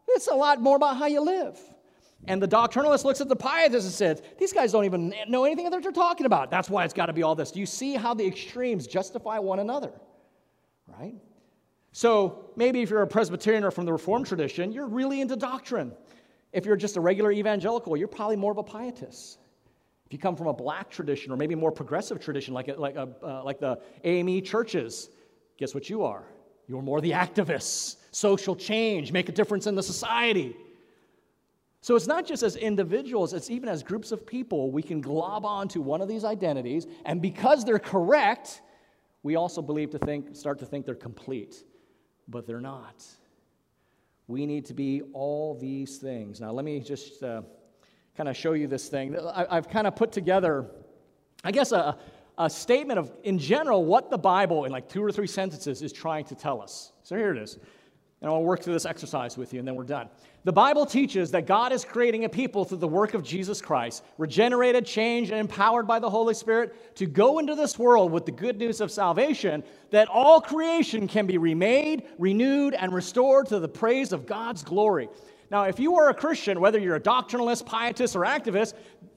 It's 0.09 0.27
a 0.27 0.35
lot 0.35 0.61
more 0.61 0.77
about 0.77 0.97
how 0.97 1.07
you 1.07 1.21
live. 1.21 1.59
And 2.27 2.42
the 2.42 2.49
doctrinalist 2.49 3.05
looks 3.05 3.21
at 3.21 3.29
the 3.29 3.37
pietist 3.37 3.87
and 3.87 3.94
says, 3.94 4.23
These 4.38 4.53
guys 4.53 4.73
don't 4.73 4.85
even 4.85 5.14
know 5.29 5.44
anything 5.44 5.71
that 5.71 5.83
they're 5.83 5.92
talking 5.92 6.27
about. 6.27 6.51
That's 6.51 6.68
why 6.68 6.85
it's 6.85 6.94
got 6.94 7.07
to 7.07 7.12
be 7.12 7.23
all 7.23 7.37
this. 7.37 7.53
Do 7.53 7.61
you 7.61 7.66
see 7.66 7.94
how 7.94 8.14
the 8.14 8.27
extremes 8.27 8.87
justify 8.87 9.38
one 9.38 9.61
another? 9.61 9.92
Right? 10.87 11.14
So 11.98 12.44
maybe 12.54 12.80
if 12.80 12.90
you're 12.90 13.02
a 13.02 13.08
Presbyterian 13.08 13.64
or 13.64 13.72
from 13.72 13.84
the 13.84 13.92
Reformed 13.92 14.24
tradition, 14.24 14.70
you're 14.70 14.87
really 14.87 15.20
into 15.20 15.34
doctrine. 15.34 15.90
If 16.52 16.64
you're 16.64 16.76
just 16.76 16.96
a 16.96 17.00
regular 17.00 17.32
evangelical, 17.32 17.96
you're 17.96 18.06
probably 18.06 18.37
more 18.37 18.52
of 18.52 18.58
a 18.58 18.62
pietist. 18.62 19.38
If 20.06 20.12
you 20.12 20.18
come 20.20 20.37
from 20.37 20.46
a 20.46 20.52
black 20.52 20.90
tradition 20.90 21.32
or 21.32 21.37
maybe 21.37 21.56
more 21.56 21.72
progressive 21.72 22.20
tradition, 22.20 22.54
like, 22.54 22.68
like, 22.78 22.94
a, 22.94 23.08
uh, 23.20 23.42
like 23.42 23.58
the 23.58 23.80
AME 24.04 24.44
churches, 24.44 25.11
guess 25.58 25.74
what 25.74 25.90
you 25.90 26.04
are? 26.04 26.22
You're 26.68 26.82
more 26.82 27.00
the 27.00 27.11
activists, 27.11 27.96
social 28.12 28.54
change, 28.54 29.11
make 29.11 29.28
a 29.28 29.32
difference 29.32 29.66
in 29.66 29.74
the 29.74 29.82
society. 29.82 30.56
So 31.80 31.96
it's 31.96 32.06
not 32.06 32.24
just 32.24 32.44
as 32.44 32.54
individuals, 32.54 33.32
it's 33.32 33.50
even 33.50 33.68
as 33.68 33.82
groups 33.82 34.12
of 34.12 34.24
people, 34.24 34.70
we 34.70 34.84
can 34.84 35.00
glob 35.00 35.44
onto 35.44 35.80
one 35.80 36.00
of 36.00 36.06
these 36.06 36.24
identities, 36.24 36.87
and 37.06 37.20
because 37.20 37.64
they're 37.64 37.80
correct, 37.80 38.62
we 39.24 39.34
also 39.34 39.61
believe 39.61 39.90
to 39.90 39.98
think, 39.98 40.37
start 40.37 40.61
to 40.61 40.64
think 40.64 40.87
they're 40.87 40.94
complete, 40.94 41.64
but 42.29 42.47
they're 42.47 42.61
not. 42.61 43.05
We 44.27 44.45
need 44.45 44.67
to 44.67 44.75
be 44.75 45.03
all 45.12 45.55
these 45.55 45.97
things. 45.97 46.41
Now, 46.41 46.53
let 46.53 46.64
me 46.64 46.81
just 46.81 47.23
uh, 47.23 47.43
kind 48.17 48.29
of 48.29 48.37
show 48.37 48.53
you 48.53 48.67
this 48.67 48.88
thing. 48.88 49.17
I, 49.19 49.55
have 49.55 49.69
kind 49.69 49.87
of 49.87 49.97
put 49.97 50.12
together, 50.12 50.67
I 51.43 51.51
guess, 51.51 51.73
a, 51.73 51.97
a 52.37 52.51
statement 52.51 52.99
of, 52.99 53.11
in 53.25 53.38
general, 53.38 53.85
what 53.85 54.11
the 54.11 54.19
Bible, 54.19 54.64
in 54.64 54.73
like 54.73 54.88
two 54.88 55.03
or 55.03 55.11
three 55.11 55.27
sentences, 55.27 55.83
is 55.83 55.93
trying 55.93 56.27
to 56.27 56.35
tell 56.35 56.61
us. 56.61 56.93
So 57.03 57.17
here 57.17 57.35
it 57.35 57.38
is. 57.38 57.59
And 58.20 58.28
I'll 58.28 58.42
work 58.42 58.62
through 58.62 58.72
this 58.72 58.87
exercise 58.87 59.37
with 59.37 59.52
you, 59.52 59.61
and 59.61 59.68
then 59.68 59.76
we're 59.76 59.85
done. 59.85 60.09
The 60.42 60.52
Bible 60.52 60.87
teaches 60.87 61.31
that 61.31 61.46
God 61.46 61.72
is 61.72 61.85
creating 61.85 62.24
a 62.24 62.28
people 62.28 62.64
through 62.64 62.78
the 62.78 62.88
work 62.88 63.14
of 63.14 63.22
Jesus 63.22 63.61
Christ, 63.61 64.02
regenerated, 64.18 64.85
changed, 64.85 65.31
and 65.31 65.38
empowered 65.38 65.87
by 65.87 66.00
the 66.00 66.11
Holy 66.11 66.35
Spirit 66.35 66.96
to 66.96 67.07
go 67.07 67.38
into 67.38 67.54
this 67.54 67.78
world 67.78 68.11
with 68.11 68.26
the 68.26 68.33
good 68.33 68.59
news 68.59 68.81
of 68.81 68.90
salvation, 68.90 69.62
that 69.90 70.09
all 70.09 70.40
creation 70.40 71.07
can 71.07 71.26
be 71.26 71.38
remade, 71.38 72.04
renewed, 72.18 72.74
and 72.74 72.92
restored 72.92 73.46
to 73.48 73.61
the 73.61 73.68
praise 73.68 74.12
of 74.12 74.26
God's 74.26 74.64
glory. 74.64 75.09
Now, 75.50 75.64
if 75.64 75.78
you 75.78 75.96
are 75.96 76.09
a 76.09 76.14
Christian, 76.14 76.61
whether 76.61 76.78
you're 76.78 76.96
a 76.96 77.00
doctrinalist, 77.00 77.66
pietist, 77.66 78.16
or 78.16 78.22
activist, 78.22 78.74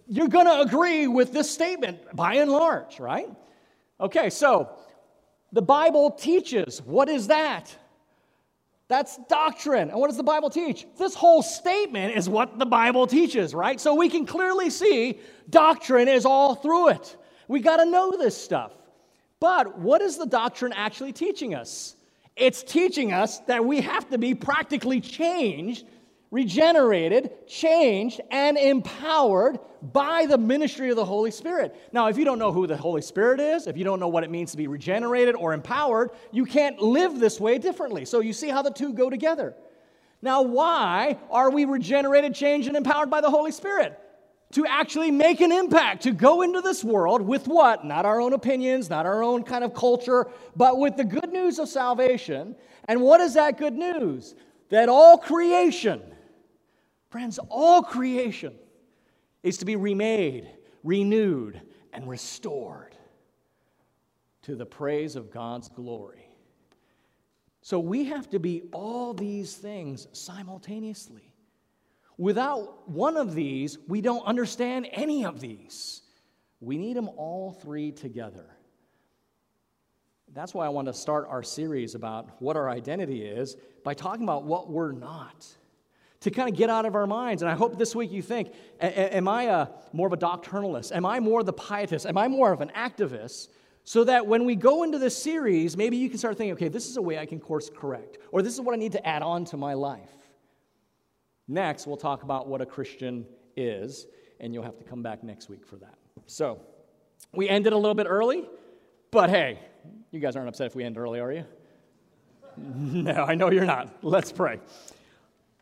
you're 0.07 0.27
going 0.27 0.45
to 0.45 0.61
agree 0.61 1.07
with 1.07 1.33
this 1.33 1.49
statement 1.49 1.99
by 2.15 2.35
and 2.35 2.51
large, 2.51 2.99
right? 2.99 3.29
Okay, 3.99 4.29
so 4.29 4.69
the 5.51 5.61
Bible 5.61 6.11
teaches. 6.11 6.81
What 6.83 7.09
is 7.09 7.27
that? 7.27 7.75
That's 8.91 9.17
doctrine. 9.29 9.89
And 9.89 9.97
what 9.97 10.09
does 10.09 10.17
the 10.17 10.23
Bible 10.23 10.49
teach? 10.49 10.85
This 10.97 11.15
whole 11.15 11.41
statement 11.41 12.13
is 12.17 12.27
what 12.27 12.59
the 12.59 12.65
Bible 12.65 13.07
teaches, 13.07 13.55
right? 13.55 13.79
So 13.79 13.95
we 13.95 14.09
can 14.09 14.25
clearly 14.25 14.69
see 14.69 15.17
doctrine 15.49 16.09
is 16.09 16.25
all 16.25 16.55
through 16.55 16.89
it. 16.89 17.15
We 17.47 17.61
got 17.61 17.77
to 17.77 17.85
know 17.85 18.11
this 18.17 18.35
stuff. 18.35 18.73
But 19.39 19.79
what 19.79 20.01
is 20.01 20.17
the 20.17 20.25
doctrine 20.25 20.73
actually 20.73 21.13
teaching 21.13 21.55
us? 21.55 21.95
It's 22.35 22.63
teaching 22.63 23.13
us 23.13 23.39
that 23.47 23.63
we 23.63 23.79
have 23.79 24.09
to 24.09 24.17
be 24.17 24.35
practically 24.35 24.99
changed 24.99 25.85
regenerated, 26.31 27.45
changed, 27.45 28.21
and 28.31 28.57
empowered 28.57 29.59
by 29.81 30.25
the 30.25 30.37
ministry 30.37 30.89
of 30.89 30.95
the 30.95 31.05
Holy 31.05 31.31
Spirit. 31.31 31.75
Now, 31.91 32.07
if 32.07 32.17
you 32.17 32.23
don't 32.23 32.39
know 32.39 32.51
who 32.51 32.67
the 32.67 32.77
Holy 32.77 33.01
Spirit 33.01 33.39
is, 33.39 33.67
if 33.67 33.77
you 33.77 33.83
don't 33.83 33.99
know 33.99 34.07
what 34.07 34.23
it 34.23 34.31
means 34.31 34.51
to 34.51 34.57
be 34.57 34.67
regenerated 34.67 35.35
or 35.35 35.53
empowered, 35.53 36.11
you 36.31 36.45
can't 36.45 36.79
live 36.81 37.19
this 37.19 37.39
way 37.39 37.57
differently. 37.57 38.05
So 38.05 38.21
you 38.21 38.31
see 38.31 38.47
how 38.47 38.61
the 38.61 38.71
two 38.71 38.93
go 38.93 39.09
together. 39.09 39.55
Now, 40.21 40.43
why 40.43 41.17
are 41.29 41.49
we 41.49 41.65
regenerated, 41.65 42.33
changed, 42.33 42.67
and 42.67 42.77
empowered 42.77 43.09
by 43.09 43.21
the 43.21 43.29
Holy 43.29 43.51
Spirit? 43.51 43.99
To 44.53 44.65
actually 44.65 45.11
make 45.11 45.41
an 45.41 45.51
impact, 45.51 46.03
to 46.03 46.11
go 46.11 46.41
into 46.41 46.61
this 46.61 46.83
world 46.83 47.21
with 47.21 47.47
what? 47.47 47.85
Not 47.85 48.05
our 48.05 48.21
own 48.21 48.33
opinions, 48.33 48.89
not 48.89 49.05
our 49.05 49.23
own 49.23 49.43
kind 49.43 49.63
of 49.63 49.73
culture, 49.73 50.27
but 50.55 50.77
with 50.77 50.95
the 50.95 51.05
good 51.05 51.31
news 51.31 51.57
of 51.57 51.69
salvation. 51.69 52.55
And 52.85 53.01
what 53.01 53.19
is 53.21 53.33
that 53.33 53.57
good 53.57 53.73
news? 53.73 54.35
That 54.69 54.89
all 54.89 55.17
creation, 55.17 56.01
Friends, 57.11 57.39
all 57.49 57.83
creation 57.83 58.53
is 59.43 59.57
to 59.57 59.65
be 59.65 59.75
remade, 59.75 60.49
renewed, 60.81 61.61
and 61.91 62.07
restored 62.07 62.95
to 64.43 64.55
the 64.55 64.65
praise 64.65 65.17
of 65.17 65.29
God's 65.29 65.67
glory. 65.67 66.25
So 67.61 67.79
we 67.79 68.05
have 68.05 68.29
to 68.29 68.39
be 68.39 68.63
all 68.71 69.13
these 69.13 69.55
things 69.55 70.07
simultaneously. 70.13 71.33
Without 72.17 72.89
one 72.89 73.17
of 73.17 73.35
these, 73.35 73.77
we 73.89 73.99
don't 73.99 74.25
understand 74.25 74.87
any 74.93 75.25
of 75.25 75.41
these. 75.41 76.03
We 76.61 76.77
need 76.77 76.95
them 76.95 77.09
all 77.17 77.51
three 77.51 77.91
together. 77.91 78.45
That's 80.33 80.53
why 80.53 80.65
I 80.65 80.69
want 80.69 80.87
to 80.87 80.93
start 80.93 81.27
our 81.29 81.43
series 81.43 81.93
about 81.93 82.41
what 82.41 82.55
our 82.55 82.69
identity 82.69 83.21
is 83.25 83.57
by 83.83 83.95
talking 83.95 84.23
about 84.23 84.45
what 84.45 84.71
we're 84.71 84.93
not 84.93 85.45
to 86.21 86.31
kind 86.31 86.47
of 86.47 86.55
get 86.55 86.69
out 86.69 86.85
of 86.85 86.95
our 86.95 87.07
minds. 87.07 87.41
And 87.41 87.51
I 87.51 87.55
hope 87.55 87.77
this 87.77 87.95
week 87.95 88.11
you 88.11 88.21
think, 88.21 88.53
am 88.79 89.27
I 89.27 89.43
a, 89.43 89.67
more 89.91 90.07
of 90.07 90.13
a 90.13 90.17
doctrinalist? 90.17 90.91
Am 90.91 91.05
I 91.05 91.19
more 91.19 91.43
the 91.43 91.53
pietist? 91.53 92.05
Am 92.05 92.17
I 92.17 92.27
more 92.27 92.51
of 92.51 92.61
an 92.61 92.71
activist? 92.75 93.49
So 93.83 94.03
that 94.03 94.27
when 94.27 94.45
we 94.45 94.55
go 94.55 94.83
into 94.83 94.99
this 94.99 95.21
series, 95.21 95.75
maybe 95.75 95.97
you 95.97 96.07
can 96.09 96.19
start 96.19 96.37
thinking, 96.37 96.53
okay, 96.53 96.67
this 96.67 96.87
is 96.87 96.97
a 96.97 97.01
way 97.01 97.17
I 97.17 97.25
can 97.25 97.39
course 97.39 97.71
correct, 97.75 98.19
or 98.31 98.43
this 98.43 98.53
is 98.53 98.61
what 98.61 98.73
I 98.73 98.77
need 98.77 98.91
to 98.91 99.05
add 99.05 99.23
on 99.23 99.43
to 99.45 99.57
my 99.57 99.73
life. 99.73 100.11
Next, 101.47 101.87
we'll 101.87 101.97
talk 101.97 102.21
about 102.21 102.47
what 102.47 102.61
a 102.61 102.65
Christian 102.65 103.25
is, 103.57 104.05
and 104.39 104.53
you'll 104.53 104.63
have 104.63 104.77
to 104.77 104.83
come 104.83 105.01
back 105.01 105.23
next 105.23 105.49
week 105.49 105.65
for 105.65 105.77
that. 105.77 105.95
So, 106.27 106.61
we 107.33 107.49
ended 107.49 107.73
a 107.73 107.77
little 107.77 107.95
bit 107.95 108.05
early, 108.07 108.47
but 109.09 109.31
hey, 109.31 109.59
you 110.11 110.19
guys 110.19 110.35
aren't 110.35 110.49
upset 110.49 110.67
if 110.67 110.75
we 110.75 110.83
end 110.83 110.99
early, 110.99 111.19
are 111.19 111.31
you? 111.31 111.45
no, 112.57 113.23
I 113.23 113.33
know 113.33 113.49
you're 113.49 113.65
not. 113.65 113.91
Let's 114.03 114.31
pray. 114.31 114.59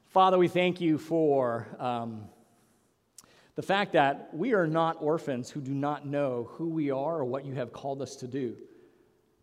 Father, 0.09 0.39
we 0.39 0.47
thank 0.47 0.81
you 0.81 0.97
for 0.97 1.67
um, 1.77 2.23
the 3.53 3.61
fact 3.61 3.93
that 3.93 4.31
we 4.33 4.55
are 4.55 4.65
not 4.65 4.97
orphans 4.99 5.51
who 5.51 5.61
do 5.61 5.71
not 5.71 6.07
know 6.07 6.49
who 6.53 6.67
we 6.67 6.89
are 6.89 7.19
or 7.19 7.25
what 7.25 7.45
you 7.45 7.53
have 7.53 7.71
called 7.71 8.01
us 8.01 8.15
to 8.15 8.27
do. 8.27 8.55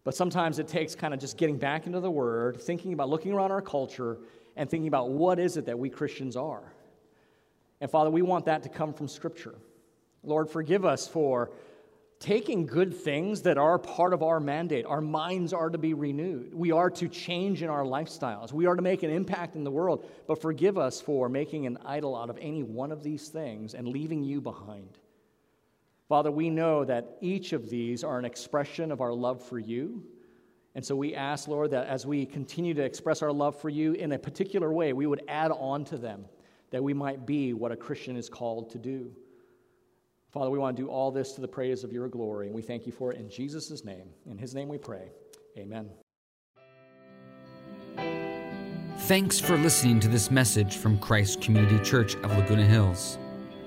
But 0.02 0.16
sometimes 0.16 0.58
it 0.58 0.66
takes 0.66 0.96
kind 0.96 1.14
of 1.14 1.20
just 1.20 1.36
getting 1.36 1.56
back 1.56 1.86
into 1.86 2.00
the 2.00 2.10
Word, 2.10 2.60
thinking 2.60 2.92
about 2.92 3.08
looking 3.08 3.32
around 3.32 3.52
our 3.52 3.62
culture, 3.62 4.18
and 4.56 4.68
thinking 4.68 4.88
about 4.88 5.10
what 5.10 5.38
is 5.38 5.56
it 5.56 5.66
that 5.66 5.78
we 5.78 5.88
Christians 5.88 6.34
are. 6.34 6.72
And 7.80 7.88
Father, 7.88 8.10
we 8.10 8.22
want 8.22 8.46
that 8.46 8.64
to 8.64 8.68
come 8.68 8.92
from 8.92 9.06
Scripture. 9.06 9.54
Lord, 10.24 10.50
forgive 10.50 10.84
us 10.84 11.06
for 11.06 11.52
taking 12.18 12.66
good 12.66 12.94
things 12.94 13.42
that 13.42 13.58
are 13.58 13.78
part 13.78 14.12
of 14.14 14.22
our 14.22 14.40
mandate. 14.40 14.86
Our 14.86 15.00
minds 15.00 15.52
are 15.52 15.68
to 15.68 15.78
be 15.78 15.94
renewed. 15.94 16.54
We 16.54 16.72
are 16.72 16.90
to 16.90 17.08
change 17.08 17.62
in 17.62 17.68
our 17.68 17.84
lifestyles. 17.84 18.52
We 18.52 18.66
are 18.66 18.74
to 18.74 18.82
make 18.82 19.02
an 19.02 19.10
impact 19.10 19.54
in 19.54 19.64
the 19.64 19.70
world. 19.70 20.08
But 20.26 20.40
forgive 20.40 20.78
us 20.78 21.00
for 21.00 21.28
making 21.28 21.66
an 21.66 21.78
idol 21.84 22.16
out 22.16 22.30
of 22.30 22.38
any 22.40 22.62
one 22.62 22.90
of 22.90 23.02
these 23.02 23.28
things 23.28 23.74
and 23.74 23.86
leaving 23.86 24.22
you 24.22 24.40
behind. 24.40 24.98
Father, 26.08 26.30
we 26.30 26.48
know 26.48 26.84
that 26.84 27.18
each 27.20 27.52
of 27.52 27.68
these 27.68 28.04
are 28.04 28.18
an 28.18 28.24
expression 28.24 28.92
of 28.92 29.00
our 29.00 29.12
love 29.12 29.42
for 29.42 29.58
you. 29.58 30.02
And 30.74 30.84
so 30.84 30.94
we 30.94 31.14
ask, 31.14 31.48
Lord, 31.48 31.70
that 31.72 31.86
as 31.86 32.06
we 32.06 32.24
continue 32.24 32.74
to 32.74 32.82
express 32.82 33.22
our 33.22 33.32
love 33.32 33.58
for 33.60 33.68
you 33.68 33.92
in 33.92 34.12
a 34.12 34.18
particular 34.18 34.72
way, 34.72 34.92
we 34.92 35.06
would 35.06 35.22
add 35.26 35.50
on 35.50 35.84
to 35.86 35.98
them 35.98 36.26
that 36.70 36.82
we 36.82 36.94
might 36.94 37.26
be 37.26 37.52
what 37.52 37.72
a 37.72 37.76
Christian 37.76 38.16
is 38.16 38.28
called 38.28 38.70
to 38.70 38.78
do. 38.78 39.10
Father, 40.36 40.50
we 40.50 40.58
want 40.58 40.76
to 40.76 40.82
do 40.82 40.90
all 40.90 41.10
this 41.10 41.32
to 41.32 41.40
the 41.40 41.48
praise 41.48 41.82
of 41.82 41.94
your 41.94 42.08
glory, 42.08 42.44
and 42.44 42.54
we 42.54 42.60
thank 42.60 42.84
you 42.84 42.92
for 42.92 43.10
it 43.10 43.18
in 43.18 43.30
Jesus' 43.30 43.86
name. 43.86 44.10
In 44.30 44.36
his 44.36 44.54
name 44.54 44.68
we 44.68 44.76
pray. 44.76 45.08
Amen. 45.56 45.88
Thanks 48.98 49.40
for 49.40 49.56
listening 49.56 49.98
to 50.00 50.08
this 50.08 50.30
message 50.30 50.76
from 50.76 50.98
Christ 50.98 51.40
Community 51.40 51.82
Church 51.82 52.16
of 52.16 52.36
Laguna 52.36 52.66
Hills. 52.66 53.16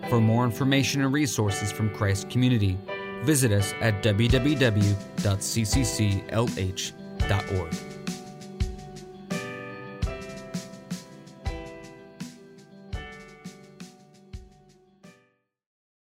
For 0.10 0.22
more 0.22 0.46
information 0.46 1.02
and 1.04 1.12
resources 1.12 1.72
from 1.72 1.90
Christ 1.90 2.30
Community, 2.30 2.78
visit 3.24 3.52
us 3.52 3.74
at 3.82 4.04
www.ccclh.org. 4.04 5.00